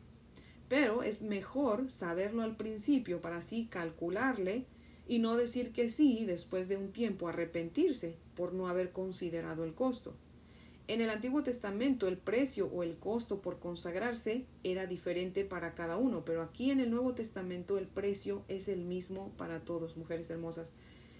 Pero 0.68 1.02
es 1.02 1.22
mejor 1.22 1.90
saberlo 1.90 2.42
al 2.42 2.56
principio 2.56 3.20
para 3.20 3.38
así 3.38 3.66
calcularle 3.66 4.66
y 5.08 5.18
no 5.20 5.36
decir 5.36 5.72
que 5.72 5.88
sí 5.88 6.24
después 6.26 6.68
de 6.68 6.76
un 6.76 6.92
tiempo 6.92 7.28
arrepentirse 7.28 8.16
por 8.34 8.52
no 8.52 8.68
haber 8.68 8.90
considerado 8.90 9.64
el 9.64 9.74
costo. 9.74 10.14
En 10.88 11.00
el 11.00 11.10
Antiguo 11.10 11.42
Testamento 11.42 12.06
el 12.06 12.16
precio 12.16 12.66
o 12.66 12.84
el 12.84 12.96
costo 12.96 13.40
por 13.42 13.58
consagrarse 13.58 14.44
era 14.62 14.86
diferente 14.86 15.44
para 15.44 15.74
cada 15.74 15.96
uno, 15.96 16.24
pero 16.24 16.42
aquí 16.42 16.70
en 16.70 16.78
el 16.78 16.90
Nuevo 16.90 17.12
Testamento 17.12 17.76
el 17.76 17.88
precio 17.88 18.44
es 18.46 18.68
el 18.68 18.82
mismo 18.82 19.32
para 19.36 19.60
todos, 19.64 19.96
mujeres 19.96 20.30
hermosas. 20.30 20.74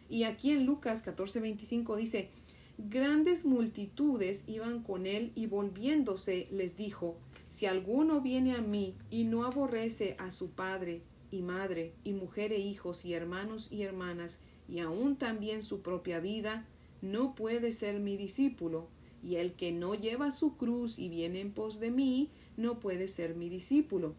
Y 0.08 0.22
aquí 0.22 0.52
en 0.52 0.66
Lucas 0.66 1.04
14:25 1.04 1.96
dice, 1.96 2.30
grandes 2.78 3.44
multitudes 3.44 4.44
iban 4.46 4.82
con 4.82 5.06
él 5.06 5.32
y 5.34 5.46
volviéndose 5.46 6.48
les 6.50 6.76
dijo, 6.76 7.16
si 7.50 7.66
alguno 7.66 8.20
viene 8.20 8.54
a 8.54 8.60
mí 8.60 8.94
y 9.10 9.24
no 9.24 9.44
aborrece 9.44 10.16
a 10.18 10.30
su 10.30 10.50
padre 10.50 11.02
y 11.30 11.42
madre 11.42 11.92
y 12.04 12.12
mujer 12.12 12.52
e 12.52 12.58
hijos 12.58 13.04
y 13.04 13.14
hermanos 13.14 13.68
y 13.70 13.82
hermanas 13.82 14.40
y 14.68 14.80
aun 14.80 15.16
también 15.16 15.62
su 15.62 15.80
propia 15.80 16.20
vida, 16.20 16.66
no 17.02 17.34
puede 17.34 17.72
ser 17.72 18.00
mi 18.00 18.16
discípulo, 18.16 18.88
y 19.22 19.36
el 19.36 19.52
que 19.52 19.72
no 19.72 19.94
lleva 19.94 20.30
su 20.30 20.56
cruz 20.56 20.98
y 20.98 21.08
viene 21.08 21.40
en 21.40 21.52
pos 21.52 21.80
de 21.80 21.90
mí, 21.90 22.30
no 22.56 22.80
puede 22.80 23.08
ser 23.08 23.34
mi 23.34 23.48
discípulo. 23.48 24.14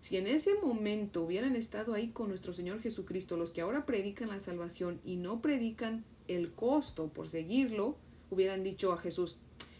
Si 0.00 0.16
en 0.16 0.26
ese 0.26 0.54
momento 0.62 1.22
hubieran 1.22 1.56
estado 1.56 1.94
ahí 1.94 2.08
con 2.08 2.28
nuestro 2.28 2.52
Señor 2.52 2.80
Jesucristo 2.80 3.36
los 3.36 3.50
que 3.50 3.60
ahora 3.60 3.86
predican 3.86 4.28
la 4.28 4.38
salvación 4.38 5.00
y 5.04 5.16
no 5.16 5.42
predican 5.42 6.04
el 6.28 6.52
costo 6.52 7.08
por 7.08 7.28
seguirlo, 7.28 7.96
hubieran 8.30 8.62
dicho 8.62 8.92
a 8.92 8.98
Jesús, 8.98 9.38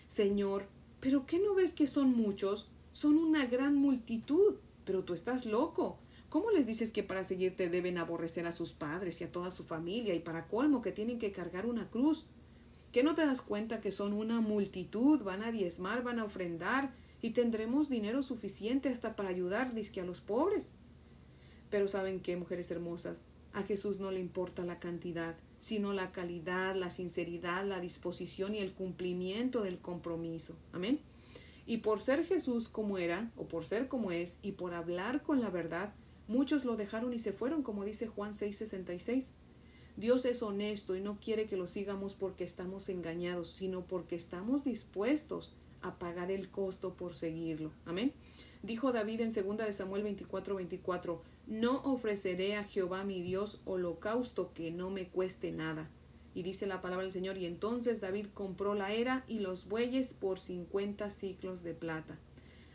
Señor, 0.08 0.66
¿pero 1.00 1.26
qué 1.26 1.38
no 1.38 1.54
ves 1.54 1.72
que 1.72 1.86
son 1.86 2.16
muchos? 2.16 2.68
Son 2.92 3.16
una 3.16 3.46
gran 3.46 3.76
multitud, 3.76 4.56
pero 4.84 5.04
tú 5.04 5.14
estás 5.14 5.46
loco. 5.46 5.98
¿Cómo 6.28 6.50
les 6.50 6.66
dices 6.66 6.90
que 6.90 7.02
para 7.02 7.24
seguirte 7.24 7.68
deben 7.68 7.98
aborrecer 7.98 8.46
a 8.46 8.52
sus 8.52 8.72
padres 8.72 9.20
y 9.20 9.24
a 9.24 9.32
toda 9.32 9.50
su 9.50 9.62
familia 9.62 10.14
y 10.14 10.20
para 10.20 10.48
colmo 10.48 10.82
que 10.82 10.92
tienen 10.92 11.18
que 11.18 11.32
cargar 11.32 11.66
una 11.66 11.88
cruz? 11.88 12.26
¿Qué 12.92 13.02
no 13.02 13.14
te 13.14 13.26
das 13.26 13.42
cuenta 13.42 13.80
que 13.80 13.92
son 13.92 14.12
una 14.12 14.40
multitud? 14.40 15.22
Van 15.22 15.42
a 15.42 15.52
diezmar, 15.52 16.02
van 16.02 16.18
a 16.18 16.24
ofrendar 16.24 16.92
y 17.20 17.30
tendremos 17.30 17.88
dinero 17.88 18.22
suficiente 18.22 18.88
hasta 18.88 19.16
para 19.16 19.28
ayudar 19.28 19.74
disque 19.74 20.00
a 20.00 20.04
los 20.04 20.20
pobres. 20.20 20.70
Pero 21.70 21.88
¿saben 21.88 22.20
qué, 22.20 22.36
mujeres 22.36 22.70
hermosas? 22.70 23.24
A 23.52 23.62
Jesús 23.62 23.98
no 23.98 24.10
le 24.10 24.20
importa 24.20 24.64
la 24.64 24.78
cantidad, 24.78 25.36
sino 25.66 25.92
la 25.92 26.12
calidad, 26.12 26.76
la 26.76 26.90
sinceridad, 26.90 27.64
la 27.64 27.80
disposición 27.80 28.54
y 28.54 28.58
el 28.58 28.72
cumplimiento 28.72 29.62
del 29.62 29.78
compromiso. 29.78 30.56
Amén. 30.72 31.00
Y 31.66 31.78
por 31.78 32.00
ser 32.00 32.24
Jesús 32.24 32.68
como 32.68 32.98
era, 32.98 33.32
o 33.36 33.48
por 33.48 33.66
ser 33.66 33.88
como 33.88 34.12
es, 34.12 34.38
y 34.42 34.52
por 34.52 34.74
hablar 34.74 35.22
con 35.22 35.40
la 35.40 35.50
verdad, 35.50 35.92
Muchos 36.28 36.64
lo 36.64 36.76
dejaron 36.76 37.12
y 37.12 37.18
se 37.18 37.32
fueron, 37.32 37.62
como 37.62 37.84
dice 37.84 38.08
Juan 38.08 38.32
6:66. 38.32 39.30
Dios 39.96 40.26
es 40.26 40.42
honesto 40.42 40.96
y 40.96 41.00
no 41.00 41.18
quiere 41.20 41.46
que 41.46 41.56
lo 41.56 41.66
sigamos 41.66 42.14
porque 42.14 42.44
estamos 42.44 42.88
engañados, 42.88 43.48
sino 43.48 43.86
porque 43.86 44.16
estamos 44.16 44.64
dispuestos 44.64 45.54
a 45.82 45.98
pagar 45.98 46.30
el 46.30 46.50
costo 46.50 46.94
por 46.94 47.14
seguirlo. 47.14 47.70
Amén. 47.84 48.12
Dijo 48.62 48.92
David 48.92 49.20
en 49.20 49.32
2 49.32 49.58
de 49.58 49.72
Samuel 49.72 50.02
24:24, 50.02 51.20
no 51.46 51.80
ofreceré 51.84 52.56
a 52.56 52.64
Jehová 52.64 53.04
mi 53.04 53.22
Dios 53.22 53.60
holocausto 53.64 54.52
que 54.52 54.70
no 54.70 54.90
me 54.90 55.08
cueste 55.08 55.52
nada. 55.52 55.88
Y 56.34 56.42
dice 56.42 56.66
la 56.66 56.80
palabra 56.80 57.04
del 57.04 57.12
Señor, 57.12 57.38
y 57.38 57.46
entonces 57.46 58.00
David 58.00 58.26
compró 58.34 58.74
la 58.74 58.92
era 58.92 59.24
y 59.26 59.38
los 59.38 59.68
bueyes 59.68 60.12
por 60.12 60.38
50 60.38 61.10
ciclos 61.10 61.62
de 61.62 61.72
plata. 61.72 62.18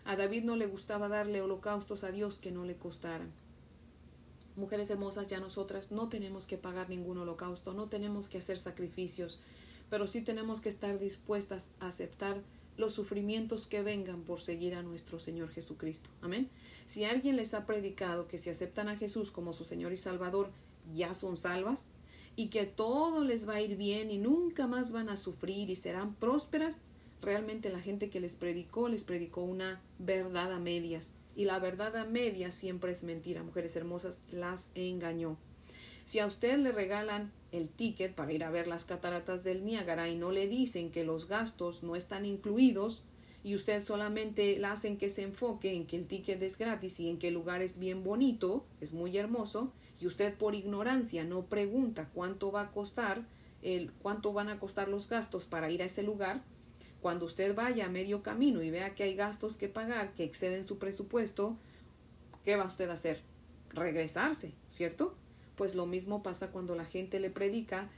A 0.04 0.16
David 0.16 0.44
no 0.46 0.56
le 0.56 0.66
gustaba 0.66 1.10
darle 1.10 1.42
holocaustos 1.42 2.04
a 2.04 2.12
Dios 2.12 2.40
que 2.40 2.52
no 2.52 2.66
le 2.66 2.76
costaran. 2.76 3.32
Mujeres 4.56 4.90
hermosas, 4.90 5.28
ya 5.28 5.40
nosotras 5.40 5.92
no 5.92 6.10
tenemos 6.10 6.48
que 6.48 6.58
pagar 6.58 6.90
ningún 6.90 7.18
holocausto, 7.20 7.74
no 7.74 7.88
tenemos 7.88 8.30
que 8.30 8.40
hacer 8.40 8.58
sacrificios, 8.58 9.40
pero 9.90 10.08
sí 10.08 10.22
tenemos 10.22 10.60
que 10.60 10.70
estar 10.70 10.98
dispuestas 10.98 11.70
a 11.80 11.88
aceptar 11.88 12.42
los 12.78 12.94
sufrimientos 12.94 13.68
que 13.68 13.82
vengan 13.82 14.24
por 14.24 14.42
seguir 14.42 14.76
a 14.76 14.84
nuestro 14.84 15.20
Señor 15.20 15.50
Jesucristo. 15.50 16.10
Amén. 16.22 16.50
Si 16.86 17.06
alguien 17.06 17.36
les 17.36 17.54
ha 17.54 17.66
predicado 17.66 18.28
que 18.28 18.38
si 18.38 18.50
aceptan 18.50 18.90
a 18.90 18.98
Jesús 18.98 19.32
como 19.32 19.54
su 19.54 19.64
Señor 19.64 19.94
y 19.94 19.98
Salvador, 19.98 20.52
ya 20.94 21.14
son 21.14 21.38
salvas, 21.38 21.90
y 22.36 22.48
que 22.48 22.66
todo 22.66 23.24
les 23.24 23.48
va 23.48 23.56
a 23.56 23.62
ir 23.62 23.76
bien 23.76 24.10
y 24.10 24.18
nunca 24.18 24.68
más 24.68 24.92
van 24.92 25.10
a 25.10 25.18
sufrir 25.18 25.70
y 25.70 25.76
serán 25.76 26.16
prósperas, 26.16 26.80
realmente 27.22 27.70
la 27.70 27.80
gente 27.80 28.10
que 28.10 28.20
les 28.20 28.36
predicó, 28.36 28.88
les 28.88 29.04
predicó 29.04 29.42
una 29.42 29.82
verdad 30.00 30.52
a 30.52 30.60
medias. 30.60 31.14
Y 31.36 31.46
la 31.46 31.60
verdad 31.60 31.96
a 31.96 32.06
medias 32.06 32.54
siempre 32.54 32.92
es 32.92 33.04
mentira, 33.04 33.44
mujeres 33.44 33.76
hermosas, 33.76 34.20
las 34.32 34.70
engañó. 34.76 35.38
Si 36.06 36.20
a 36.20 36.26
usted 36.26 36.58
le 36.58 36.72
regalan 36.72 37.32
el 37.52 37.70
ticket 37.70 38.14
para 38.16 38.32
ir 38.32 38.44
a 38.44 38.52
ver 38.52 38.68
las 38.68 38.86
cataratas 38.86 39.44
del 39.44 39.66
Niágara 39.66 40.10
y 40.10 40.16
no 40.16 40.32
le 40.32 40.48
dicen 40.48 40.92
que 40.92 41.04
los 41.04 41.28
gastos 41.28 41.84
no 41.84 41.96
están 41.96 42.26
incluidos, 42.26 43.04
y 43.44 43.56
usted 43.56 43.84
solamente 43.84 44.58
la 44.60 44.74
hacen 44.74 44.98
que 44.98 45.10
se 45.10 45.24
enfoque 45.24 45.74
en 45.74 45.88
que 45.88 45.98
el 45.98 46.06
ticket 46.06 46.42
es 46.44 46.58
gratis 46.58 47.00
y 47.00 47.10
en 47.10 47.18
que 47.18 47.30
el 47.30 47.34
lugar 47.34 47.62
es 47.62 47.80
bien 47.80 48.04
bonito, 48.04 48.66
es 48.82 48.94
muy 48.94 49.18
hermoso, 49.18 49.74
y 50.00 50.08
usted 50.08 50.36
por 50.36 50.56
ignorancia 50.56 51.24
no 51.24 51.46
pregunta 51.46 52.10
cuánto 52.14 52.52
va 52.52 52.62
a 52.62 52.72
costar, 52.72 53.26
el, 53.62 53.92
cuánto 53.94 54.34
van 54.34 54.50
a 54.50 54.60
costar 54.60 54.88
los 54.88 55.10
gastos 55.10 55.46
para 55.46 55.72
ir 55.72 55.82
a 55.82 55.86
ese 55.86 56.04
lugar, 56.04 56.44
cuando 57.02 57.26
usted 57.26 57.56
vaya 57.56 57.88
a 57.88 57.90
medio 57.90 58.22
camino 58.22 58.62
y 58.62 58.70
vea 58.70 58.94
que 58.94 59.04
hay 59.04 59.16
gastos 59.16 59.58
que 59.58 59.68
pagar 59.68 60.14
que 60.14 60.24
exceden 60.24 60.64
su 60.64 60.78
presupuesto, 60.78 61.58
¿qué 62.44 62.56
va 62.56 62.66
usted 62.66 62.90
a 62.90 62.94
hacer? 62.94 63.22
Regresarse, 63.70 64.54
¿cierto? 64.70 65.16
Pues 65.56 65.76
lo 65.76 65.86
mismo 65.86 66.24
pasa 66.24 66.52
cuando 66.52 66.76
la 66.76 66.86
gente 66.86 67.20
le 67.20 67.30
predica 67.30 67.90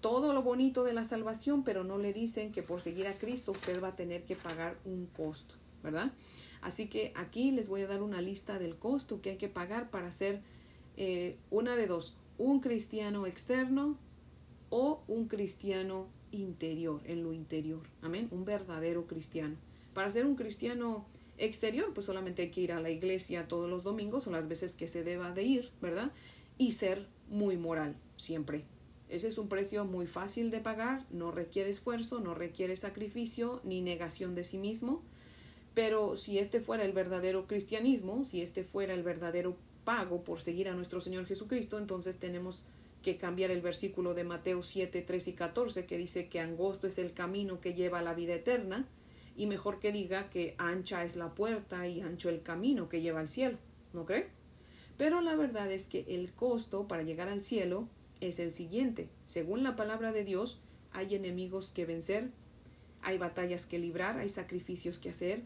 todo 0.00 0.32
lo 0.32 0.42
bonito 0.42 0.84
de 0.84 0.92
la 0.92 1.04
salvación, 1.04 1.64
pero 1.64 1.84
no 1.84 1.98
le 1.98 2.12
dicen 2.12 2.52
que 2.52 2.62
por 2.62 2.80
seguir 2.80 3.06
a 3.06 3.14
Cristo 3.14 3.52
usted 3.52 3.82
va 3.82 3.88
a 3.88 3.96
tener 3.96 4.24
que 4.24 4.36
pagar 4.36 4.76
un 4.84 5.06
costo, 5.06 5.54
¿verdad? 5.82 6.12
Así 6.60 6.88
que 6.88 7.12
aquí 7.14 7.50
les 7.50 7.68
voy 7.68 7.82
a 7.82 7.86
dar 7.86 8.02
una 8.02 8.20
lista 8.20 8.58
del 8.58 8.76
costo 8.76 9.20
que 9.20 9.30
hay 9.30 9.36
que 9.36 9.48
pagar 9.48 9.90
para 9.90 10.10
ser 10.10 10.40
eh, 10.96 11.36
una 11.50 11.76
de 11.76 11.86
dos, 11.86 12.16
un 12.38 12.60
cristiano 12.60 13.26
externo 13.26 13.96
o 14.70 15.02
un 15.06 15.28
cristiano 15.28 16.08
interior, 16.32 17.00
en 17.04 17.22
lo 17.22 17.32
interior. 17.32 17.82
Amén. 18.00 18.28
Un 18.30 18.44
verdadero 18.44 19.06
cristiano. 19.06 19.56
Para 19.94 20.10
ser 20.10 20.26
un 20.26 20.34
cristiano 20.34 21.06
exterior, 21.38 21.92
pues 21.94 22.06
solamente 22.06 22.42
hay 22.42 22.50
que 22.50 22.62
ir 22.62 22.72
a 22.72 22.80
la 22.80 22.90
iglesia 22.90 23.48
todos 23.48 23.68
los 23.68 23.84
domingos 23.84 24.26
o 24.26 24.30
las 24.30 24.48
veces 24.48 24.74
que 24.74 24.88
se 24.88 25.04
deba 25.04 25.32
de 25.32 25.42
ir, 25.42 25.70
¿verdad? 25.80 26.10
Y 26.58 26.72
ser 26.72 27.06
muy 27.28 27.56
moral, 27.56 27.96
siempre. 28.16 28.64
Ese 29.08 29.28
es 29.28 29.36
un 29.36 29.48
precio 29.48 29.84
muy 29.84 30.06
fácil 30.06 30.50
de 30.50 30.60
pagar, 30.60 31.04
no 31.10 31.32
requiere 31.32 31.70
esfuerzo, 31.70 32.20
no 32.20 32.34
requiere 32.34 32.76
sacrificio 32.76 33.60
ni 33.64 33.82
negación 33.82 34.34
de 34.34 34.44
sí 34.44 34.58
mismo. 34.58 35.02
Pero 35.74 36.16
si 36.16 36.38
este 36.38 36.60
fuera 36.60 36.84
el 36.84 36.92
verdadero 36.92 37.46
cristianismo, 37.46 38.24
si 38.24 38.42
este 38.42 38.64
fuera 38.64 38.94
el 38.94 39.02
verdadero 39.02 39.56
pago 39.84 40.22
por 40.22 40.40
seguir 40.40 40.68
a 40.68 40.74
nuestro 40.74 41.00
Señor 41.00 41.26
Jesucristo, 41.26 41.78
entonces 41.78 42.18
tenemos 42.18 42.64
que 43.02 43.16
cambiar 43.16 43.50
el 43.50 43.60
versículo 43.60 44.14
de 44.14 44.24
Mateo 44.24 44.62
7, 44.62 45.02
3 45.02 45.28
y 45.28 45.32
14 45.32 45.86
que 45.86 45.98
dice 45.98 46.28
que 46.28 46.40
angosto 46.40 46.86
es 46.86 46.98
el 46.98 47.12
camino 47.12 47.60
que 47.60 47.74
lleva 47.74 47.98
a 47.98 48.02
la 48.02 48.14
vida 48.14 48.34
eterna 48.34 48.88
y 49.36 49.46
mejor 49.46 49.80
que 49.80 49.92
diga 49.92 50.30
que 50.30 50.54
ancha 50.58 51.04
es 51.04 51.16
la 51.16 51.34
puerta 51.34 51.86
y 51.86 52.00
ancho 52.00 52.28
el 52.28 52.42
camino 52.42 52.88
que 52.88 53.00
lleva 53.00 53.20
al 53.20 53.28
cielo, 53.28 53.58
¿no 53.92 54.06
cree? 54.06 54.28
Pero 55.02 55.20
la 55.20 55.34
verdad 55.34 55.68
es 55.72 55.88
que 55.88 56.04
el 56.06 56.32
costo 56.32 56.86
para 56.86 57.02
llegar 57.02 57.28
al 57.28 57.42
cielo 57.42 57.88
es 58.20 58.38
el 58.38 58.52
siguiente. 58.52 59.08
Según 59.26 59.64
la 59.64 59.74
palabra 59.74 60.12
de 60.12 60.22
Dios, 60.22 60.60
hay 60.92 61.16
enemigos 61.16 61.70
que 61.70 61.84
vencer, 61.84 62.30
hay 63.02 63.18
batallas 63.18 63.66
que 63.66 63.80
librar, 63.80 64.18
hay 64.18 64.28
sacrificios 64.28 65.00
que 65.00 65.10
hacer, 65.10 65.42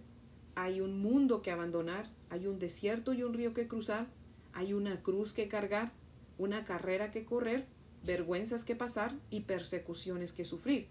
hay 0.57 0.83
un 0.83 1.01
mundo 1.01 1.41
que 1.41 1.53
abandonar, 1.53 2.11
hay 2.29 2.47
un 2.47 2.59
desierto 2.59 3.15
y 3.15 3.23
un 3.23 3.33
río 3.33 3.55
que 3.55 3.67
cruzar, 3.67 4.09
hay 4.53 4.75
una 4.75 5.03
cruz 5.03 5.33
que 5.33 5.49
cargar, 5.49 5.91
una 6.37 6.67
carrera 6.67 7.11
que 7.11 7.25
correr, 7.25 7.65
vergüenzas 8.05 8.63
que 8.63 8.77
pasar 8.77 9.15
y 9.31 9.41
persecuciones 9.41 10.35
que 10.35 10.45
sufrir. 10.45 10.87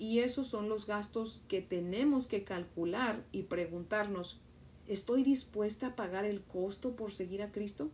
Y 0.00 0.18
esos 0.18 0.48
son 0.48 0.68
los 0.68 0.88
gastos 0.88 1.44
que 1.46 1.62
tenemos 1.62 2.26
que 2.26 2.42
calcular 2.42 3.22
y 3.30 3.44
preguntarnos, 3.44 4.40
¿estoy 4.88 5.22
dispuesta 5.22 5.86
a 5.86 5.94
pagar 5.94 6.24
el 6.24 6.42
costo 6.42 6.96
por 6.96 7.12
seguir 7.12 7.42
a 7.42 7.52
Cristo? 7.52 7.92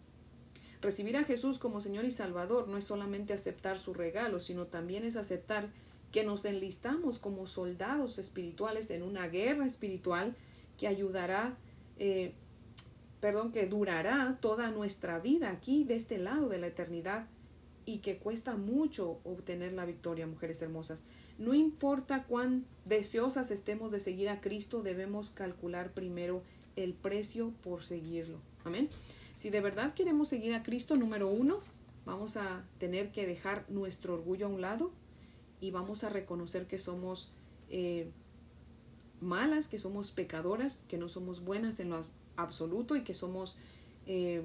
Recibir 0.81 1.17
a 1.17 1.25
Jesús 1.25 1.59
como 1.59 1.81
Señor 1.81 2.05
y 2.05 2.11
Salvador 2.11 2.69
no 2.69 2.77
es 2.77 2.85
solamente 2.85 3.33
aceptar 3.33 3.79
su 3.79 3.95
regalo, 3.95 4.41
sino 4.41 4.67
también 4.67 5.05
es 5.05 5.17
aceptar 5.17 5.71
que 6.13 6.25
nos 6.25 6.45
enlistamos 6.45 7.19
como 7.19 7.47
soldados 7.47 8.19
espirituales 8.19 8.91
en 8.91 9.03
una 9.03 9.29
guerra 9.29 9.67
espiritual 9.67 10.35
que 10.79 10.87
ayudará, 10.89 11.57
eh, 11.99 12.33
perdón, 13.21 13.53
que 13.53 13.67
durará 13.67 14.39
toda 14.41 14.71
nuestra 14.71 15.19
vida 15.19 15.51
aquí 15.51 15.85
de 15.85 15.97
este 15.97 16.19
lado 16.19 16.49
de 16.49 16.59
la 16.59 16.69
eternidad 16.69 17.27
y 17.87 17.99
que 17.99 18.19
cuesta 18.19 18.57
mucho 18.57 19.21
obtener 19.25 19.73
la 19.73 19.85
victoria, 19.85 20.27
mujeres 20.27 20.61
hermosas. 20.61 21.05
No 21.39 21.55
importa 21.55 22.25
cuán 22.25 22.67
deseosas 22.85 23.51
estemos 23.51 23.91
de 23.91 24.01
seguir 24.01 24.29
a 24.29 24.41
Cristo, 24.41 24.83
debemos 24.83 25.31
calcular 25.31 25.93
primero 25.93 26.43
el 26.75 26.95
precio 26.95 27.53
por 27.63 27.85
seguirlo. 27.85 28.39
Amén. 28.65 28.89
Si 29.37 29.51
de 29.51 29.61
verdad 29.61 29.93
queremos 29.93 30.29
seguir 30.29 30.55
a 30.55 30.63
Cristo, 30.63 30.97
número 30.97 31.29
uno, 31.29 31.59
vamos 32.07 32.39
a 32.39 32.65
tener 32.79 33.13
que 33.13 33.27
dejar 33.27 33.67
nuestro 33.69 34.15
orgullo 34.15 34.47
a 34.47 34.49
un 34.49 34.63
lado 34.63 34.91
y 35.61 35.71
vamos 35.73 36.05
a 36.05 36.09
reconocer 36.09 36.67
que 36.67 36.79
somos 36.79 37.33
eh, 37.69 38.11
malas, 39.21 39.69
que 39.69 39.79
somos 39.79 40.11
pecadoras, 40.11 40.87
que 40.89 40.97
no 40.97 41.11
somos 41.11 41.45
buenas 41.45 41.81
en 41.81 41.91
lo 41.91 42.01
absoluto 42.37 42.97
y 42.97 43.03
que 43.03 43.13
somos 43.13 43.59
eh, 44.07 44.43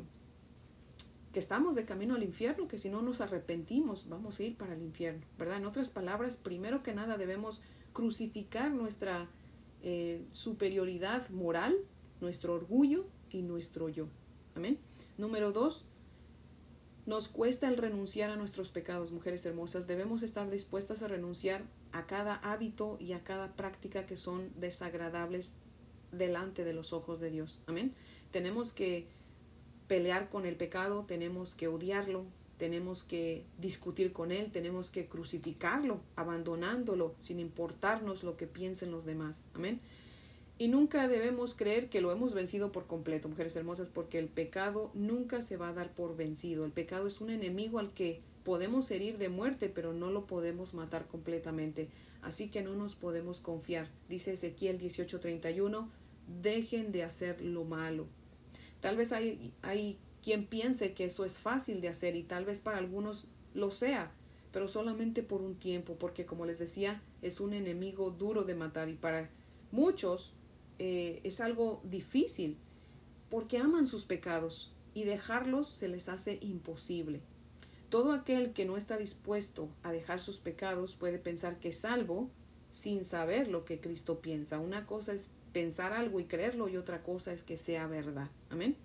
que 1.31 1.39
estamos 1.39 1.73
de 1.75 1.85
camino 1.85 2.15
al 2.15 2.23
infierno, 2.23 2.67
que 2.67 2.77
si 2.77 2.89
no 2.89 3.01
nos 3.01 3.21
arrepentimos 3.21 4.09
vamos 4.09 4.41
a 4.41 4.43
ir 4.43 4.57
para 4.57 4.73
el 4.73 4.81
infierno, 4.81 5.25
¿verdad? 5.39 5.55
En 5.55 5.65
otras 5.65 5.89
palabras, 5.89 6.35
primero 6.35 6.83
que 6.83 6.93
nada 6.93 7.17
debemos 7.17 7.63
crucificar 7.93 8.71
nuestra 8.71 9.29
eh, 9.83 10.25
superioridad 10.31 11.29
moral, 11.29 11.77
nuestro 12.19 12.55
orgullo 12.55 13.05
y 13.29 13.41
nuestro 13.41 13.87
yo. 13.87 14.09
Amén. 14.55 14.77
Número 15.17 15.51
dos, 15.51 15.85
nos 17.05 17.27
cuesta 17.27 17.67
el 17.67 17.77
renunciar 17.77 18.29
a 18.29 18.35
nuestros 18.35 18.71
pecados, 18.71 19.11
mujeres 19.11 19.45
hermosas. 19.45 19.87
Debemos 19.87 20.23
estar 20.23 20.49
dispuestas 20.49 21.01
a 21.01 21.07
renunciar 21.07 21.63
a 21.91 22.05
cada 22.05 22.35
hábito 22.35 22.97
y 22.99 23.13
a 23.13 23.23
cada 23.23 23.55
práctica 23.55 24.05
que 24.05 24.15
son 24.15 24.51
desagradables 24.59 25.55
delante 26.11 26.63
de 26.63 26.73
los 26.73 26.93
ojos 26.93 27.19
de 27.19 27.31
Dios. 27.31 27.61
Amén. 27.65 27.93
Tenemos 28.31 28.71
que 28.71 29.07
pelear 29.87 30.29
con 30.29 30.45
el 30.45 30.55
pecado, 30.55 31.05
tenemos 31.07 31.55
que 31.55 31.67
odiarlo, 31.67 32.25
tenemos 32.57 33.03
que 33.03 33.43
discutir 33.57 34.13
con 34.13 34.31
él, 34.31 34.51
tenemos 34.51 34.91
que 34.91 35.07
crucificarlo, 35.07 35.99
abandonándolo, 36.15 37.15
sin 37.17 37.39
importarnos 37.39 38.23
lo 38.23 38.37
que 38.37 38.47
piensen 38.47 38.91
los 38.91 39.03
demás. 39.03 39.43
Amén. 39.53 39.81
Y 40.61 40.67
nunca 40.67 41.07
debemos 41.07 41.55
creer 41.55 41.89
que 41.89 42.01
lo 42.01 42.11
hemos 42.11 42.35
vencido 42.35 42.71
por 42.71 42.85
completo, 42.85 43.27
mujeres 43.27 43.55
hermosas, 43.55 43.89
porque 43.89 44.19
el 44.19 44.27
pecado 44.27 44.91
nunca 44.93 45.41
se 45.41 45.57
va 45.57 45.69
a 45.69 45.73
dar 45.73 45.91
por 45.95 46.15
vencido. 46.15 46.65
El 46.65 46.71
pecado 46.71 47.07
es 47.07 47.19
un 47.19 47.31
enemigo 47.31 47.79
al 47.79 47.93
que 47.95 48.21
podemos 48.43 48.91
herir 48.91 49.17
de 49.17 49.29
muerte, 49.29 49.69
pero 49.69 49.91
no 49.91 50.11
lo 50.11 50.27
podemos 50.27 50.75
matar 50.75 51.07
completamente. 51.07 51.89
Así 52.21 52.51
que 52.51 52.61
no 52.61 52.75
nos 52.75 52.93
podemos 52.93 53.41
confiar. 53.41 53.89
Dice 54.07 54.33
Ezequiel 54.33 54.77
18:31, 54.77 55.89
dejen 56.43 56.91
de 56.91 57.05
hacer 57.05 57.41
lo 57.41 57.63
malo. 57.63 58.05
Tal 58.81 58.97
vez 58.97 59.13
hay, 59.13 59.53
hay 59.63 59.97
quien 60.21 60.45
piense 60.45 60.93
que 60.93 61.05
eso 61.05 61.25
es 61.25 61.39
fácil 61.39 61.81
de 61.81 61.89
hacer 61.89 62.15
y 62.15 62.21
tal 62.21 62.45
vez 62.45 62.61
para 62.61 62.77
algunos 62.77 63.25
lo 63.55 63.71
sea, 63.71 64.11
pero 64.51 64.67
solamente 64.67 65.23
por 65.23 65.41
un 65.41 65.55
tiempo, 65.55 65.95
porque 65.95 66.27
como 66.27 66.45
les 66.45 66.59
decía, 66.59 67.01
es 67.23 67.39
un 67.39 67.53
enemigo 67.53 68.11
duro 68.11 68.43
de 68.43 68.53
matar 68.53 68.89
y 68.89 68.93
para 68.93 69.27
muchos 69.71 70.35
eh, 70.79 71.21
es 71.23 71.41
algo 71.41 71.81
difícil, 71.83 72.57
porque 73.29 73.57
aman 73.57 73.85
sus 73.85 74.05
pecados 74.05 74.73
y 74.93 75.03
dejarlos 75.03 75.67
se 75.67 75.87
les 75.87 76.09
hace 76.09 76.37
imposible. 76.41 77.21
Todo 77.89 78.13
aquel 78.13 78.53
que 78.53 78.65
no 78.65 78.77
está 78.77 78.97
dispuesto 78.97 79.69
a 79.83 79.91
dejar 79.91 80.21
sus 80.21 80.37
pecados 80.37 80.95
puede 80.95 81.17
pensar 81.17 81.59
que 81.59 81.69
es 81.69 81.79
salvo 81.79 82.29
sin 82.71 83.03
saber 83.03 83.49
lo 83.49 83.65
que 83.65 83.79
Cristo 83.79 84.21
piensa. 84.21 84.59
Una 84.59 84.85
cosa 84.85 85.13
es 85.13 85.29
pensar 85.51 85.93
algo 85.93 86.19
y 86.19 86.25
creerlo 86.25 86.69
y 86.69 86.77
otra 86.77 87.03
cosa 87.03 87.33
es 87.33 87.43
que 87.43 87.57
sea 87.57 87.87
verdad. 87.87 88.29
Amén. 88.49 88.77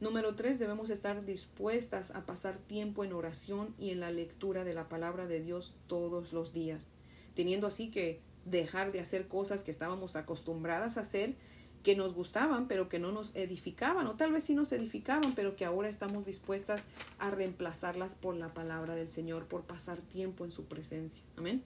Número 0.00 0.36
tres, 0.36 0.60
debemos 0.60 0.90
estar 0.90 1.24
dispuestas 1.24 2.12
a 2.12 2.24
pasar 2.24 2.56
tiempo 2.56 3.04
en 3.04 3.12
oración 3.12 3.74
y 3.78 3.90
en 3.90 4.00
la 4.00 4.12
lectura 4.12 4.62
de 4.62 4.72
la 4.72 4.88
palabra 4.88 5.26
de 5.26 5.40
Dios 5.40 5.74
todos 5.88 6.32
los 6.32 6.52
días, 6.52 6.86
teniendo 7.34 7.66
así 7.66 7.90
que 7.90 8.20
dejar 8.50 8.92
de 8.92 9.00
hacer 9.00 9.28
cosas 9.28 9.62
que 9.62 9.70
estábamos 9.70 10.16
acostumbradas 10.16 10.96
a 10.96 11.02
hacer, 11.02 11.34
que 11.82 11.94
nos 11.96 12.12
gustaban, 12.12 12.68
pero 12.68 12.88
que 12.88 12.98
no 12.98 13.12
nos 13.12 13.34
edificaban, 13.36 14.06
o 14.06 14.16
tal 14.16 14.32
vez 14.32 14.44
sí 14.44 14.54
nos 14.54 14.72
edificaban, 14.72 15.34
pero 15.34 15.56
que 15.56 15.64
ahora 15.64 15.88
estamos 15.88 16.26
dispuestas 16.26 16.82
a 17.18 17.30
reemplazarlas 17.30 18.14
por 18.14 18.34
la 18.34 18.52
palabra 18.52 18.94
del 18.94 19.08
Señor, 19.08 19.46
por 19.46 19.62
pasar 19.62 20.00
tiempo 20.00 20.44
en 20.44 20.50
su 20.50 20.64
presencia. 20.64 21.22
Amén. 21.36 21.62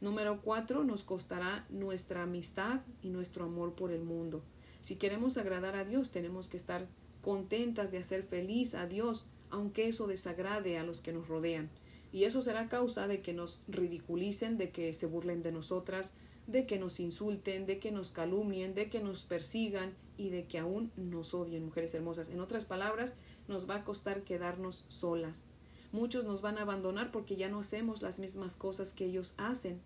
Número 0.00 0.40
cuatro, 0.40 0.82
nos 0.82 1.02
costará 1.02 1.66
nuestra 1.68 2.22
amistad 2.22 2.80
y 3.02 3.10
nuestro 3.10 3.44
amor 3.44 3.74
por 3.74 3.92
el 3.92 4.02
mundo. 4.02 4.42
Si 4.80 4.96
queremos 4.96 5.36
agradar 5.36 5.76
a 5.76 5.84
Dios, 5.84 6.10
tenemos 6.10 6.48
que 6.48 6.56
estar 6.56 6.86
contentas 7.20 7.90
de 7.90 7.98
hacer 7.98 8.22
feliz 8.22 8.74
a 8.74 8.86
Dios, 8.86 9.26
aunque 9.50 9.88
eso 9.88 10.06
desagrade 10.06 10.78
a 10.78 10.84
los 10.84 11.02
que 11.02 11.12
nos 11.12 11.28
rodean. 11.28 11.68
Y 12.12 12.24
eso 12.24 12.42
será 12.42 12.68
causa 12.68 13.06
de 13.06 13.20
que 13.20 13.32
nos 13.32 13.60
ridiculicen, 13.68 14.58
de 14.58 14.70
que 14.70 14.94
se 14.94 15.06
burlen 15.06 15.42
de 15.42 15.52
nosotras, 15.52 16.14
de 16.46 16.66
que 16.66 16.78
nos 16.78 16.98
insulten, 17.00 17.66
de 17.66 17.78
que 17.78 17.92
nos 17.92 18.10
calumnien, 18.10 18.74
de 18.74 18.88
que 18.88 19.00
nos 19.00 19.22
persigan 19.22 19.94
y 20.16 20.30
de 20.30 20.46
que 20.46 20.58
aún 20.58 20.90
nos 20.96 21.34
odien, 21.34 21.64
mujeres 21.64 21.94
hermosas. 21.94 22.30
En 22.30 22.40
otras 22.40 22.64
palabras, 22.64 23.16
nos 23.48 23.68
va 23.68 23.76
a 23.76 23.84
costar 23.84 24.22
quedarnos 24.22 24.84
solas. 24.88 25.44
Muchos 25.92 26.24
nos 26.24 26.40
van 26.40 26.58
a 26.58 26.62
abandonar 26.62 27.10
porque 27.12 27.36
ya 27.36 27.48
no 27.48 27.60
hacemos 27.60 28.02
las 28.02 28.18
mismas 28.18 28.56
cosas 28.56 28.92
que 28.92 29.04
ellos 29.04 29.34
hacen 29.38 29.80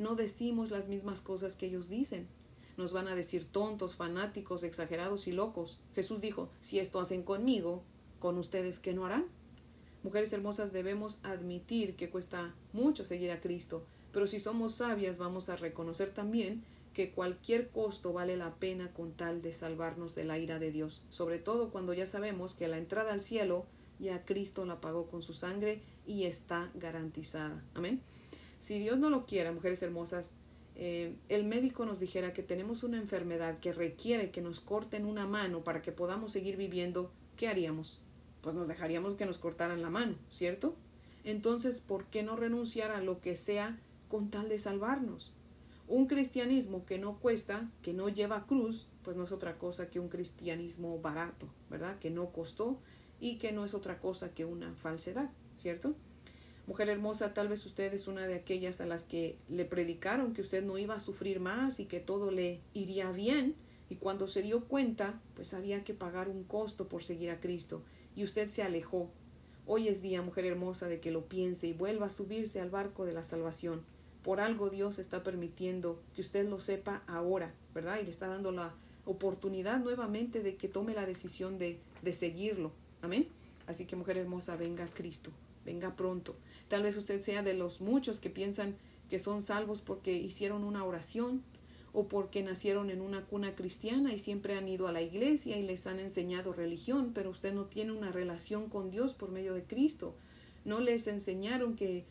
no 0.00 0.14
decimos 0.14 0.70
las 0.70 0.88
mismas 0.88 1.20
cosas 1.20 1.56
que 1.56 1.66
ellos 1.66 1.90
dicen. 1.90 2.26
Nos 2.78 2.94
van 2.94 3.06
a 3.06 3.14
decir 3.14 3.44
tontos, 3.44 3.96
fanáticos, 3.96 4.62
exagerados 4.62 5.26
y 5.26 5.32
locos. 5.32 5.78
Jesús 5.94 6.22
dijo, 6.22 6.48
si 6.62 6.78
esto 6.78 7.00
hacen 7.00 7.22
conmigo, 7.22 7.82
con 8.18 8.38
ustedes, 8.38 8.78
¿qué 8.78 8.94
no 8.94 9.04
harán? 9.04 9.26
Mujeres 10.02 10.32
hermosas, 10.32 10.72
debemos 10.72 11.20
admitir 11.22 11.94
que 11.94 12.08
cuesta 12.08 12.54
mucho 12.72 13.04
seguir 13.04 13.30
a 13.30 13.40
Cristo, 13.40 13.84
pero 14.12 14.26
si 14.26 14.40
somos 14.40 14.74
sabias 14.74 15.18
vamos 15.18 15.48
a 15.48 15.56
reconocer 15.56 16.10
también 16.10 16.64
que 16.94 17.12
cualquier 17.12 17.68
costo 17.68 18.12
vale 18.12 18.36
la 18.36 18.54
pena 18.56 18.92
con 18.92 19.12
tal 19.12 19.42
de 19.42 19.52
salvarnos 19.52 20.14
de 20.14 20.24
la 20.24 20.38
ira 20.38 20.58
de 20.58 20.72
Dios, 20.72 21.02
sobre 21.10 21.38
todo 21.38 21.70
cuando 21.70 21.94
ya 21.94 22.06
sabemos 22.06 22.54
que 22.54 22.68
la 22.68 22.78
entrada 22.78 23.12
al 23.12 23.22
cielo 23.22 23.66
ya 23.98 24.24
Cristo 24.24 24.64
la 24.64 24.80
pagó 24.80 25.06
con 25.06 25.22
su 25.22 25.32
sangre 25.32 25.82
y 26.06 26.24
está 26.24 26.70
garantizada. 26.74 27.62
Amén. 27.74 28.00
Si 28.58 28.78
Dios 28.78 28.98
no 28.98 29.10
lo 29.10 29.26
quiera, 29.26 29.52
mujeres 29.52 29.82
hermosas, 29.82 30.32
eh, 30.76 31.14
el 31.28 31.44
médico 31.44 31.84
nos 31.84 32.00
dijera 32.00 32.32
que 32.32 32.42
tenemos 32.42 32.82
una 32.82 32.96
enfermedad 32.96 33.58
que 33.58 33.72
requiere 33.72 34.30
que 34.30 34.40
nos 34.40 34.60
corten 34.60 35.04
una 35.04 35.26
mano 35.26 35.62
para 35.62 35.82
que 35.82 35.92
podamos 35.92 36.32
seguir 36.32 36.56
viviendo, 36.56 37.12
¿qué 37.36 37.48
haríamos? 37.48 38.00
Pues 38.42 38.54
nos 38.54 38.68
dejaríamos 38.68 39.14
que 39.14 39.26
nos 39.26 39.38
cortaran 39.38 39.82
la 39.82 39.90
mano, 39.90 40.16
¿cierto? 40.30 40.74
Entonces, 41.24 41.80
¿por 41.80 42.04
qué 42.06 42.22
no 42.22 42.36
renunciar 42.36 42.90
a 42.90 43.00
lo 43.00 43.20
que 43.20 43.36
sea 43.36 43.78
con 44.08 44.30
tal 44.30 44.48
de 44.48 44.58
salvarnos? 44.58 45.32
Un 45.88 46.06
cristianismo 46.06 46.86
que 46.86 46.98
no 46.98 47.18
cuesta, 47.18 47.68
que 47.82 47.92
no 47.92 48.08
lleva 48.08 48.46
cruz, 48.46 48.86
pues 49.02 49.16
no 49.16 49.24
es 49.24 49.32
otra 49.32 49.58
cosa 49.58 49.90
que 49.90 50.00
un 50.00 50.08
cristianismo 50.08 50.98
barato, 51.00 51.48
¿verdad? 51.68 51.98
Que 51.98 52.10
no 52.10 52.30
costó 52.30 52.78
y 53.20 53.36
que 53.36 53.52
no 53.52 53.64
es 53.64 53.74
otra 53.74 53.98
cosa 53.98 54.32
que 54.32 54.44
una 54.44 54.72
falsedad, 54.74 55.30
¿cierto? 55.54 55.94
Mujer 56.66 56.88
hermosa, 56.88 57.34
tal 57.34 57.48
vez 57.48 57.66
usted 57.66 57.92
es 57.92 58.06
una 58.06 58.26
de 58.26 58.36
aquellas 58.36 58.80
a 58.80 58.86
las 58.86 59.04
que 59.04 59.36
le 59.48 59.64
predicaron 59.64 60.32
que 60.32 60.40
usted 60.40 60.64
no 60.64 60.78
iba 60.78 60.94
a 60.94 61.00
sufrir 61.00 61.40
más 61.40 61.80
y 61.80 61.86
que 61.86 62.00
todo 62.00 62.30
le 62.30 62.60
iría 62.72 63.10
bien, 63.10 63.56
y 63.88 63.96
cuando 63.96 64.28
se 64.28 64.42
dio 64.42 64.64
cuenta, 64.66 65.20
pues 65.34 65.52
había 65.52 65.82
que 65.82 65.94
pagar 65.94 66.28
un 66.28 66.44
costo 66.44 66.86
por 66.86 67.02
seguir 67.02 67.30
a 67.30 67.40
Cristo, 67.40 67.82
y 68.16 68.24
usted 68.24 68.48
se 68.48 68.62
alejó. 68.62 69.10
Hoy 69.66 69.88
es 69.88 70.02
día, 70.02 70.22
mujer 70.22 70.46
hermosa, 70.46 70.88
de 70.88 71.00
que 71.00 71.10
lo 71.10 71.26
piense 71.26 71.68
y 71.68 71.72
vuelva 71.72 72.06
a 72.06 72.10
subirse 72.10 72.60
al 72.60 72.70
barco 72.70 73.04
de 73.04 73.12
la 73.12 73.22
salvación. 73.22 73.82
Por 74.22 74.40
algo 74.40 74.68
Dios 74.68 74.98
está 74.98 75.22
permitiendo 75.22 76.00
que 76.14 76.20
usted 76.20 76.48
lo 76.48 76.60
sepa 76.60 77.02
ahora, 77.06 77.54
¿verdad? 77.74 77.98
Y 78.00 78.04
le 78.04 78.10
está 78.10 78.28
dando 78.28 78.52
la 78.52 78.74
oportunidad 79.04 79.80
nuevamente 79.80 80.42
de 80.42 80.56
que 80.56 80.68
tome 80.68 80.94
la 80.94 81.06
decisión 81.06 81.58
de, 81.58 81.78
de 82.02 82.12
seguirlo. 82.12 82.72
Amén. 83.02 83.28
Así 83.66 83.86
que, 83.86 83.96
mujer 83.96 84.18
hermosa, 84.18 84.56
venga 84.56 84.88
Cristo, 84.88 85.30
venga 85.64 85.94
pronto. 85.94 86.36
Tal 86.68 86.82
vez 86.82 86.96
usted 86.96 87.22
sea 87.22 87.42
de 87.42 87.54
los 87.54 87.80
muchos 87.80 88.20
que 88.20 88.30
piensan 88.30 88.76
que 89.08 89.18
son 89.18 89.42
salvos 89.42 89.80
porque 89.80 90.12
hicieron 90.12 90.64
una 90.64 90.84
oración 90.84 91.42
o 91.92 92.06
porque 92.08 92.42
nacieron 92.42 92.90
en 92.90 93.00
una 93.00 93.24
cuna 93.24 93.54
cristiana 93.54 94.12
y 94.12 94.18
siempre 94.18 94.54
han 94.54 94.68
ido 94.68 94.86
a 94.86 94.92
la 94.92 95.02
iglesia 95.02 95.58
y 95.58 95.62
les 95.62 95.86
han 95.86 95.98
enseñado 95.98 96.52
religión, 96.52 97.12
pero 97.14 97.30
usted 97.30 97.52
no 97.52 97.64
tiene 97.64 97.92
una 97.92 98.12
relación 98.12 98.68
con 98.68 98.90
Dios 98.90 99.14
por 99.14 99.30
medio 99.30 99.54
de 99.54 99.64
Cristo. 99.64 100.14
No 100.64 100.80
les 100.80 101.06
enseñaron 101.06 101.74
que 101.74 102.04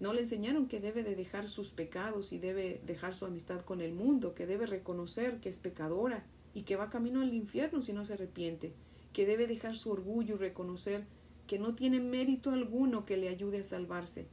no 0.00 0.12
le 0.12 0.20
enseñaron 0.20 0.66
que 0.66 0.80
debe 0.80 1.02
de 1.02 1.16
dejar 1.16 1.48
sus 1.48 1.70
pecados 1.70 2.32
y 2.32 2.38
debe 2.38 2.80
dejar 2.84 3.14
su 3.14 3.26
amistad 3.26 3.60
con 3.62 3.80
el 3.80 3.92
mundo, 3.92 4.34
que 4.34 4.46
debe 4.46 4.66
reconocer 4.66 5.40
que 5.40 5.48
es 5.48 5.60
pecadora 5.60 6.24
y 6.52 6.62
que 6.62 6.76
va 6.76 6.90
camino 6.90 7.20
al 7.20 7.32
infierno 7.32 7.80
si 7.80 7.92
no 7.92 8.04
se 8.04 8.14
arrepiente, 8.14 8.72
que 9.12 9.26
debe 9.26 9.46
dejar 9.46 9.76
su 9.76 9.90
orgullo 9.90 10.34
y 10.34 10.38
reconocer 10.38 11.04
que 11.46 11.58
no 11.58 11.74
tiene 11.74 12.00
mérito 12.00 12.50
alguno 12.50 13.04
que 13.04 13.16
le 13.16 13.28
ayude 13.28 13.60
a 13.60 13.64
salvarse, 13.64 14.26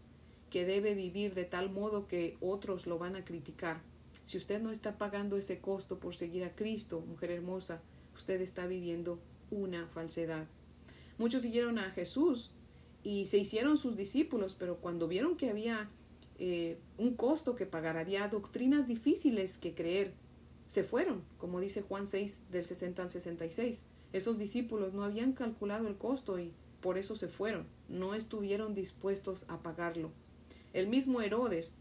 que 0.49 0.65
debe 0.65 0.95
vivir 0.95 1.33
de 1.33 1.45
tal 1.45 1.69
modo 1.69 2.07
que 2.07 2.37
otros 2.41 2.87
lo 2.87 2.97
van 2.97 3.15
a 3.15 3.25
criticar. 3.25 3.81
Si 4.23 4.37
usted 4.37 4.61
no 4.61 4.71
está 4.71 4.97
pagando 4.97 5.37
ese 5.37 5.59
costo 5.59 5.99
por 5.99 6.15
seguir 6.15 6.43
a 6.43 6.55
Cristo, 6.55 7.01
mujer 7.01 7.31
hermosa, 7.31 7.81
usted 8.15 8.41
está 8.41 8.67
viviendo 8.67 9.19
una 9.49 9.87
falsedad. 9.87 10.47
Muchos 11.17 11.41
siguieron 11.41 11.79
a 11.79 11.91
Jesús 11.91 12.51
y 13.03 13.25
se 13.25 13.37
hicieron 13.37 13.77
sus 13.77 13.95
discípulos, 13.97 14.55
pero 14.57 14.77
cuando 14.77 15.07
vieron 15.07 15.37
que 15.37 15.49
había 15.49 15.89
eh, 16.39 16.77
un 16.97 17.15
costo 17.15 17.55
que 17.55 17.65
pagar, 17.65 17.97
había 17.97 18.27
doctrinas 18.27 18.87
difíciles 18.87 19.57
que 19.57 19.73
creer, 19.73 20.13
se 20.67 20.83
fueron, 20.83 21.21
como 21.37 21.59
dice 21.59 21.81
Juan 21.81 22.07
6 22.07 22.43
del 22.49 22.65
60 22.65 23.03
al 23.03 23.11
66. 23.11 23.83
Esos 24.13 24.37
discípulos 24.37 24.93
no 24.93 25.03
habían 25.03 25.33
calculado 25.33 25.87
el 25.87 25.97
costo 25.97 26.39
y 26.39 26.53
por 26.79 26.97
eso 26.97 27.15
se 27.15 27.27
fueron, 27.27 27.67
no 27.89 28.15
estuvieron 28.15 28.73
dispuestos 28.73 29.45
a 29.49 29.61
pagarlo. 29.61 30.11
El 30.73 30.87
mismo 30.87 31.21
Herodes, 31.21 31.75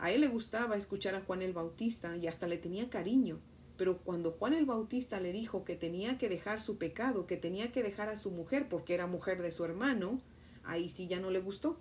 a 0.00 0.10
él 0.10 0.22
le 0.22 0.28
gustaba 0.28 0.76
escuchar 0.76 1.14
a 1.14 1.20
Juan 1.20 1.42
el 1.42 1.52
Bautista 1.52 2.16
y 2.16 2.26
hasta 2.26 2.46
le 2.46 2.56
tenía 2.56 2.88
cariño, 2.88 3.38
pero 3.76 3.98
cuando 3.98 4.32
Juan 4.32 4.54
el 4.54 4.64
Bautista 4.64 5.20
le 5.20 5.32
dijo 5.32 5.64
que 5.64 5.76
tenía 5.76 6.16
que 6.16 6.30
dejar 6.30 6.58
su 6.58 6.78
pecado, 6.78 7.26
que 7.26 7.36
tenía 7.36 7.70
que 7.70 7.82
dejar 7.82 8.08
a 8.08 8.16
su 8.16 8.30
mujer 8.30 8.66
porque 8.68 8.94
era 8.94 9.06
mujer 9.06 9.42
de 9.42 9.52
su 9.52 9.62
hermano, 9.64 10.20
ahí 10.64 10.88
sí 10.88 11.06
ya 11.06 11.20
no 11.20 11.30
le 11.30 11.40
gustó, 11.40 11.78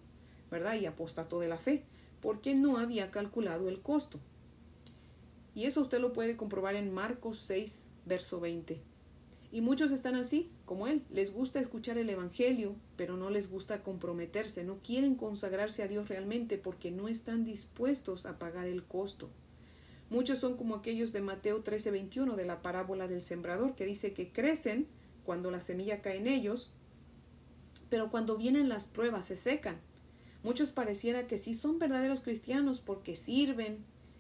¿verdad? 0.51 0.75
Y 0.75 0.85
apostató 0.85 1.39
de 1.39 1.47
la 1.47 1.57
fe, 1.57 1.83
porque 2.21 2.55
no 2.55 2.77
había 2.77 3.09
calculado 3.09 3.69
el 3.69 3.81
costo. 3.81 4.19
Y 5.55 5.65
eso 5.65 5.81
usted 5.81 5.99
lo 5.99 6.11
puede 6.11 6.35
comprobar 6.35 6.75
en 6.75 6.93
Marcos 6.93 7.39
6, 7.39 7.83
verso 8.05 8.41
20. 8.41 8.81
Y 9.51 9.61
muchos 9.61 9.91
están 9.91 10.15
así, 10.15 10.49
como 10.65 10.87
él. 10.87 11.03
Les 11.09 11.33
gusta 11.33 11.59
escuchar 11.59 11.97
el 11.97 12.09
Evangelio, 12.09 12.75
pero 12.95 13.17
no 13.17 13.29
les 13.29 13.49
gusta 13.49 13.81
comprometerse, 13.81 14.63
no 14.63 14.77
quieren 14.83 15.15
consagrarse 15.15 15.81
a 15.81 15.87
Dios 15.87 16.07
realmente 16.07 16.57
porque 16.57 16.91
no 16.91 17.07
están 17.07 17.45
dispuestos 17.45 18.25
a 18.25 18.37
pagar 18.37 18.67
el 18.67 18.83
costo. 18.83 19.29
Muchos 20.11 20.39
son 20.39 20.55
como 20.55 20.75
aquellos 20.75 21.13
de 21.13 21.21
Mateo 21.21 21.63
13:21 21.63 22.35
de 22.35 22.45
la 22.45 22.61
parábola 22.61 23.07
del 23.07 23.21
sembrador, 23.21 23.75
que 23.75 23.85
dice 23.85 24.13
que 24.13 24.31
crecen 24.31 24.87
cuando 25.23 25.51
la 25.51 25.61
semilla 25.61 26.01
cae 26.01 26.17
en 26.17 26.27
ellos, 26.27 26.71
pero 27.89 28.09
cuando 28.11 28.37
vienen 28.37 28.69
las 28.69 28.87
pruebas 28.87 29.25
se 29.25 29.37
secan. 29.37 29.77
Muchos 30.43 30.71
pareciera 30.71 31.27
que 31.27 31.37
sí 31.37 31.53
son 31.53 31.79
verdaderos 31.79 32.21
cristianos 32.21 32.79
porque 32.79 33.15
sirven, 33.15 33.79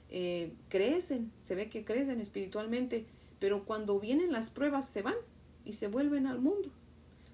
eh, 0.09 0.53
crecen, 0.69 1.31
se 1.41 1.55
ve 1.55 1.69
que 1.69 1.85
crecen 1.85 2.19
espiritualmente, 2.19 3.05
pero 3.39 3.65
cuando 3.65 3.99
vienen 3.99 4.31
las 4.31 4.49
pruebas 4.49 4.87
se 4.87 5.01
van 5.01 5.15
y 5.65 5.73
se 5.73 5.87
vuelven 5.87 6.27
al 6.27 6.39
mundo, 6.39 6.69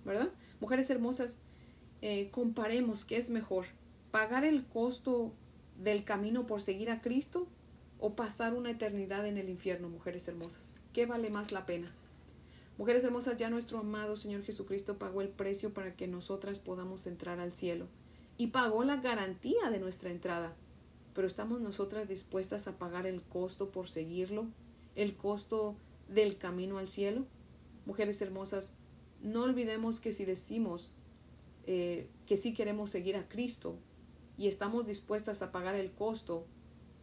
¿verdad? 0.03 0.29
Mujeres 0.59 0.89
hermosas, 0.89 1.39
eh, 2.01 2.29
comparemos 2.31 3.05
qué 3.05 3.17
es 3.17 3.29
mejor, 3.29 3.65
pagar 4.11 4.45
el 4.45 4.65
costo 4.65 5.33
del 5.77 6.03
camino 6.03 6.47
por 6.47 6.61
seguir 6.61 6.89
a 6.89 7.01
Cristo 7.01 7.47
o 7.99 8.15
pasar 8.15 8.53
una 8.53 8.71
eternidad 8.71 9.25
en 9.25 9.37
el 9.37 9.49
infierno, 9.49 9.89
mujeres 9.89 10.27
hermosas. 10.27 10.69
¿Qué 10.93 11.05
vale 11.05 11.29
más 11.29 11.51
la 11.51 11.65
pena? 11.65 11.91
Mujeres 12.77 13.03
hermosas, 13.03 13.37
ya 13.37 13.49
nuestro 13.49 13.79
amado 13.79 14.17
Señor 14.17 14.43
Jesucristo 14.43 14.97
pagó 14.97 15.21
el 15.21 15.29
precio 15.29 15.73
para 15.73 15.95
que 15.95 16.07
nosotras 16.07 16.59
podamos 16.59 17.07
entrar 17.07 17.39
al 17.39 17.53
cielo 17.53 17.87
y 18.37 18.47
pagó 18.47 18.83
la 18.83 18.97
garantía 18.97 19.69
de 19.69 19.79
nuestra 19.79 20.09
entrada. 20.09 20.53
Pero 21.13 21.25
estamos 21.25 21.61
nosotras 21.61 22.09
dispuestas 22.09 22.67
a 22.67 22.77
pagar 22.77 23.07
el 23.07 23.21
costo 23.21 23.69
por 23.69 23.87
seguirlo, 23.87 24.45
el 24.95 25.15
costo 25.15 25.75
del 26.07 26.37
camino 26.37 26.77
al 26.77 26.87
cielo. 26.87 27.25
Mujeres 27.85 28.21
hermosas, 28.21 28.73
no 29.21 29.43
olvidemos 29.43 29.99
que 29.99 30.13
si 30.13 30.25
decimos 30.25 30.95
eh, 31.67 32.07
que 32.25 32.37
sí 32.37 32.53
queremos 32.53 32.89
seguir 32.89 33.15
a 33.15 33.27
Cristo 33.27 33.77
y 34.37 34.47
estamos 34.47 34.85
dispuestas 34.85 35.41
a 35.41 35.51
pagar 35.51 35.75
el 35.75 35.91
costo, 35.91 36.45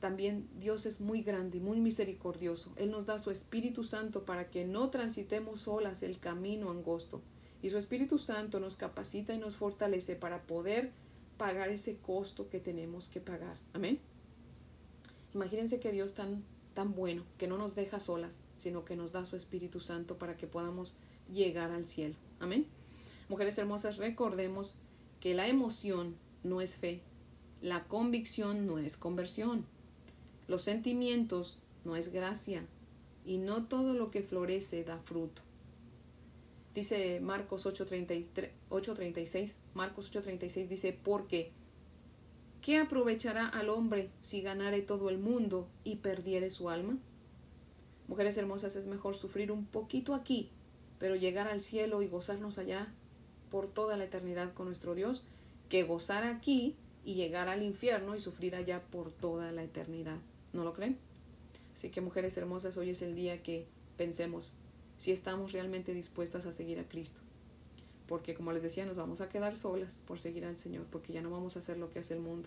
también 0.00 0.48
Dios 0.58 0.84
es 0.86 1.00
muy 1.00 1.22
grande 1.22 1.60
muy 1.60 1.80
misericordioso. 1.80 2.72
Él 2.76 2.90
nos 2.90 3.06
da 3.06 3.18
su 3.18 3.30
Espíritu 3.30 3.84
Santo 3.84 4.24
para 4.24 4.50
que 4.50 4.64
no 4.64 4.90
transitemos 4.90 5.62
solas 5.62 6.02
el 6.02 6.18
camino 6.18 6.70
angosto. 6.70 7.22
Y 7.62 7.70
su 7.70 7.78
Espíritu 7.78 8.18
Santo 8.18 8.58
nos 8.58 8.76
capacita 8.76 9.32
y 9.32 9.38
nos 9.38 9.54
fortalece 9.54 10.16
para 10.16 10.42
poder 10.42 10.90
pagar 11.36 11.70
ese 11.70 11.96
costo 11.96 12.48
que 12.50 12.58
tenemos 12.58 13.08
que 13.08 13.20
pagar. 13.20 13.56
Amén. 13.72 14.00
Imagínense 15.34 15.80
que 15.80 15.92
Dios 15.92 16.14
tan 16.14 16.44
tan 16.72 16.94
bueno 16.94 17.24
que 17.38 17.46
no 17.46 17.58
nos 17.58 17.74
deja 17.74 18.00
solas, 18.00 18.40
sino 18.56 18.85
que 18.85 18.96
nos 18.96 19.12
da 19.12 19.24
su 19.24 19.37
Espíritu 19.37 19.80
Santo 19.80 20.18
para 20.18 20.37
que 20.37 20.46
podamos 20.46 20.94
llegar 21.32 21.72
al 21.72 21.88
cielo. 21.88 22.14
Amén. 22.40 22.66
Mujeres 23.28 23.58
hermosas, 23.58 23.98
recordemos 23.98 24.76
que 25.20 25.35
la 25.35 25.48
emoción 25.48 26.16
no 26.42 26.61
es 26.61 26.78
fe, 26.78 27.00
la 27.61 27.85
convicción 27.85 28.66
no 28.66 28.78
es 28.78 28.96
conversión, 28.96 29.64
los 30.48 30.62
sentimientos 30.62 31.58
no 31.85 31.96
es 31.96 32.12
gracia, 32.12 32.66
y 33.24 33.38
no 33.38 33.64
todo 33.64 33.94
lo 33.94 34.11
que 34.11 34.22
florece 34.22 34.85
da 34.85 34.98
fruto. 34.98 35.42
Dice 36.74 37.20
Marcos 37.20 37.66
8:36, 37.66 39.56
Marcos 39.74 40.11
8:36 40.12 40.68
dice, 40.68 40.92
porque 40.92 41.52
¿Qué 42.62 42.79
aprovechará 42.79 43.48
al 43.48 43.70
hombre 43.70 44.09
si 44.20 44.40
ganare 44.40 44.83
todo 44.83 45.11
el 45.11 45.18
mundo 45.18 45.66
y 45.83 45.96
perdiere 45.96 46.48
su 46.48 46.70
alma? 46.70 46.96
Mujeres 48.07 48.38
hermosas, 48.38 48.77
es 48.77 48.87
mejor 48.87 49.16
sufrir 49.16 49.51
un 49.51 49.66
poquito 49.66 50.14
aquí, 50.14 50.48
pero 51.01 51.16
llegar 51.16 51.48
al 51.48 51.61
cielo 51.61 52.03
y 52.03 52.09
gozarnos 52.09 52.59
allá 52.59 52.87
por 53.51 53.66
toda 53.66 53.96
la 53.96 54.05
eternidad 54.05 54.55
con 54.55 54.66
nuestro 54.66 54.94
Dios, 54.94 55.25
que 55.68 55.83
gozar 55.83 56.22
aquí 56.22 56.77
y 57.05 57.14
llegar 57.14 57.48
al 57.48 57.64
infierno 57.64 58.14
y 58.14 58.20
sufrir 58.20 58.55
allá 58.55 58.81
por 58.92 59.11
toda 59.11 59.51
la 59.51 59.64
eternidad. 59.64 60.18
¿No 60.53 60.62
lo 60.62 60.72
creen? 60.72 60.98
Así 61.75 61.90
que 61.90 62.01
mujeres 62.01 62.37
hermosas, 62.37 62.77
hoy 62.77 62.90
es 62.90 63.03
el 63.03 63.16
día 63.16 63.42
que 63.42 63.66
pensemos 63.96 64.55
si 64.98 65.11
estamos 65.11 65.51
realmente 65.51 65.94
dispuestas 65.94 66.46
a 66.46 66.53
seguir 66.53 66.79
a 66.79 66.88
Cristo 66.88 67.22
porque 68.12 68.35
como 68.35 68.53
les 68.53 68.62
decía, 68.62 68.85
nos 68.85 68.98
vamos 68.98 69.22
a 69.22 69.31
quedar 69.31 69.57
solas 69.57 70.03
por 70.07 70.20
seguir 70.20 70.44
al 70.44 70.59
Señor, 70.59 70.85
porque 70.90 71.14
ya 71.14 71.22
no 71.22 71.31
vamos 71.31 71.57
a 71.57 71.61
hacer 71.61 71.79
lo 71.79 71.88
que 71.88 71.98
hace 71.98 72.12
el 72.12 72.20
mundo. 72.20 72.46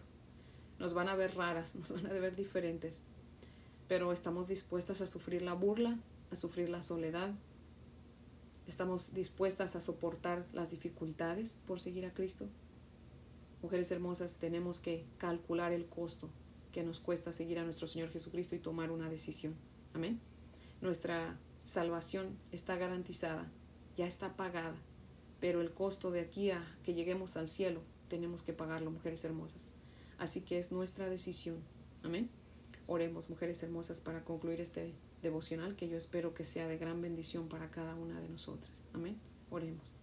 Nos 0.78 0.94
van 0.94 1.10
a 1.10 1.16
ver 1.16 1.36
raras, 1.36 1.74
nos 1.80 1.92
van 1.92 2.06
a 2.06 2.14
ver 2.14 2.36
diferentes, 2.36 3.02
pero 3.88 4.14
estamos 4.14 4.48
dispuestas 4.48 5.02
a 5.02 5.08
sufrir 5.08 5.42
la 5.42 5.54
burla, 5.54 5.98
a 6.30 6.36
sufrir 6.36 6.70
la 6.70 6.84
soledad, 6.84 7.32
estamos 8.68 9.16
dispuestas 9.16 9.76
a 9.76 9.82
soportar 9.82 10.46
las 10.54 10.70
dificultades 10.70 11.58
por 11.66 11.80
seguir 11.80 12.06
a 12.06 12.14
Cristo. 12.14 12.48
Mujeres 13.64 13.90
hermosas, 13.90 14.36
tenemos 14.36 14.80
que 14.80 15.04
calcular 15.18 15.72
el 15.72 15.88
costo 15.88 16.30
que 16.74 16.84
nos 16.84 17.00
cuesta 17.00 17.32
seguir 17.32 17.58
a 17.58 17.64
nuestro 17.64 17.88
Señor 17.88 18.12
Jesucristo 18.12 18.54
y 18.54 18.60
tomar 18.60 18.92
una 18.92 19.10
decisión. 19.10 19.56
Amén. 19.96 20.20
Nuestra 20.82 21.40
salvación 21.64 22.38
está 22.52 22.76
garantizada, 22.76 23.48
ya 23.98 24.06
está 24.06 24.36
pagada 24.36 24.76
pero 25.46 25.62
el 25.62 25.72
costo 25.72 26.10
de 26.10 26.22
aquí 26.22 26.50
a 26.50 26.66
que 26.84 26.96
lleguemos 26.96 27.38
al 27.38 27.52
cielo 27.52 27.80
tenemos 28.08 28.42
que 28.42 28.52
pagarlo, 28.52 28.90
mujeres 28.90 29.24
hermosas. 29.26 29.68
Así 30.18 30.42
que 30.42 30.58
es 30.58 30.72
nuestra 30.72 31.08
decisión. 31.08 31.58
Amén. 32.02 32.32
Oremos, 32.88 33.30
mujeres 33.30 33.62
hermosas, 33.62 34.02
para 34.02 34.24
concluir 34.24 34.60
este 34.60 34.96
devocional 35.22 35.76
que 35.76 35.88
yo 35.88 36.00
espero 36.00 36.34
que 36.34 36.46
sea 36.46 36.68
de 36.68 36.80
gran 36.80 37.00
bendición 37.00 37.48
para 37.48 37.70
cada 37.70 37.94
una 37.94 38.20
de 38.20 38.28
nosotras. 38.28 38.86
Amén. 38.92 39.18
Oremos. 39.52 39.98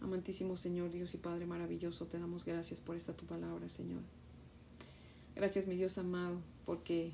Amantísimo 0.00 0.56
Señor, 0.56 0.90
Dios 0.90 1.14
y 1.14 1.18
Padre 1.18 1.46
maravilloso, 1.46 2.06
te 2.06 2.18
damos 2.18 2.44
gracias 2.44 2.80
por 2.80 2.96
esta 2.96 3.12
tu 3.12 3.26
palabra, 3.26 3.68
Señor. 3.68 4.02
Gracias, 5.36 5.68
mi 5.68 5.76
Dios 5.76 5.98
amado, 5.98 6.40
porque 6.66 7.12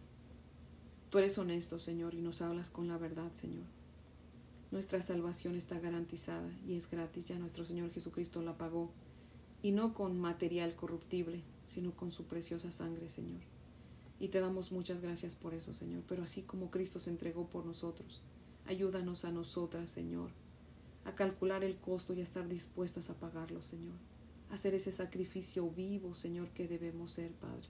tú 1.11 1.19
eres 1.19 1.37
honesto, 1.37 1.79
Señor, 1.79 2.15
y 2.15 2.23
nos 2.23 2.41
hablas 2.41 2.71
con 2.71 2.89
la 2.89 2.97
verdad, 2.97 3.33
Señor. 3.33 3.67
Nuestra 4.75 5.01
salvación 5.01 5.55
está 5.55 5.79
garantizada 5.79 6.51
y 6.67 6.75
es 6.75 6.91
gratis, 6.91 7.27
ya 7.27 7.39
nuestro 7.39 7.65
Señor 7.65 7.93
Jesucristo 7.93 8.43
la 8.43 8.59
pagó, 8.59 8.91
y 9.63 9.71
no 9.71 9.95
con 9.95 10.19
material 10.19 10.75
corruptible, 10.75 11.43
sino 11.65 11.93
con 11.93 12.11
su 12.11 12.25
preciosa 12.25 12.73
sangre, 12.73 13.09
Señor. 13.09 13.41
Y 14.19 14.31
te 14.31 14.41
damos 14.41 14.73
muchas 14.73 15.01
gracias 15.01 15.37
por 15.37 15.55
eso, 15.55 15.73
Señor, 15.73 16.03
pero 16.09 16.25
así 16.25 16.43
como 16.43 16.73
Cristo 16.73 16.99
se 16.99 17.11
entregó 17.11 17.47
por 17.49 17.65
nosotros, 17.65 18.21
ayúdanos 18.67 19.25
a 19.25 19.31
nosotras, 19.31 19.91
Señor, 19.91 20.31
a 21.05 21.15
calcular 21.15 21.63
el 21.63 21.77
costo 21.77 22.13
y 22.13 22.19
a 22.19 22.25
estar 22.25 22.49
dispuestas 22.49 23.11
a 23.11 23.15
pagarlo, 23.15 23.63
Señor, 23.63 23.95
a 24.51 24.55
hacer 24.55 24.75
ese 24.75 24.91
sacrificio 24.91 25.71
vivo, 25.71 26.15
Señor, 26.15 26.49
que 26.49 26.67
debemos 26.67 27.13
ser, 27.13 27.31
Padre. 27.31 27.69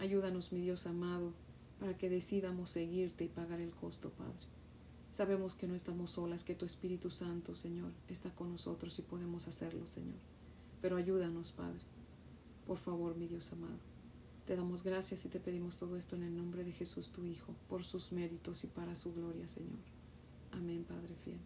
Ayúdanos, 0.00 0.52
mi 0.52 0.62
Dios 0.62 0.88
amado, 0.88 1.32
para 1.78 1.96
que 1.96 2.10
decidamos 2.10 2.70
seguirte 2.70 3.22
y 3.22 3.28
pagar 3.28 3.60
el 3.60 3.70
costo, 3.70 4.10
Padre. 4.10 4.53
Sabemos 5.14 5.54
que 5.54 5.68
no 5.68 5.76
estamos 5.76 6.10
solas, 6.10 6.42
que 6.42 6.56
tu 6.56 6.66
Espíritu 6.66 7.08
Santo, 7.08 7.54
Señor, 7.54 7.92
está 8.08 8.34
con 8.34 8.50
nosotros 8.50 8.98
y 8.98 9.02
podemos 9.02 9.46
hacerlo, 9.46 9.86
Señor. 9.86 10.16
Pero 10.82 10.96
ayúdanos, 10.96 11.52
Padre. 11.52 11.78
Por 12.66 12.78
favor, 12.78 13.14
mi 13.14 13.28
Dios 13.28 13.52
amado. 13.52 13.78
Te 14.44 14.56
damos 14.56 14.82
gracias 14.82 15.24
y 15.24 15.28
te 15.28 15.38
pedimos 15.38 15.76
todo 15.76 15.96
esto 15.96 16.16
en 16.16 16.24
el 16.24 16.36
nombre 16.36 16.64
de 16.64 16.72
Jesús, 16.72 17.10
tu 17.10 17.24
Hijo, 17.24 17.54
por 17.68 17.84
sus 17.84 18.10
méritos 18.10 18.64
y 18.64 18.66
para 18.66 18.96
su 18.96 19.14
gloria, 19.14 19.46
Señor. 19.46 19.78
Amén, 20.50 20.82
Padre 20.82 21.14
fiel. 21.22 21.38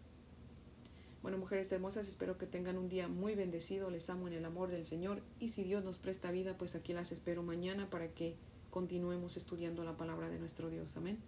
Bueno, 1.21 1.37
mujeres 1.37 1.71
hermosas, 1.71 2.07
espero 2.07 2.39
que 2.39 2.47
tengan 2.47 2.79
un 2.79 2.89
día 2.89 3.07
muy 3.07 3.35
bendecido. 3.35 3.91
Les 3.91 4.09
amo 4.09 4.27
en 4.27 4.33
el 4.33 4.45
amor 4.45 4.71
del 4.71 4.87
Señor. 4.87 5.21
Y 5.39 5.49
si 5.49 5.63
Dios 5.63 5.83
nos 5.83 5.99
presta 5.99 6.31
vida, 6.31 6.57
pues 6.57 6.75
aquí 6.75 6.93
las 6.93 7.11
espero 7.11 7.43
mañana 7.43 7.87
para 7.87 8.07
que 8.15 8.35
continuemos 8.71 9.37
estudiando 9.37 9.83
la 9.83 9.95
palabra 9.95 10.27
de 10.27 10.39
nuestro 10.39 10.71
Dios. 10.71 10.97
Amén. 10.97 11.19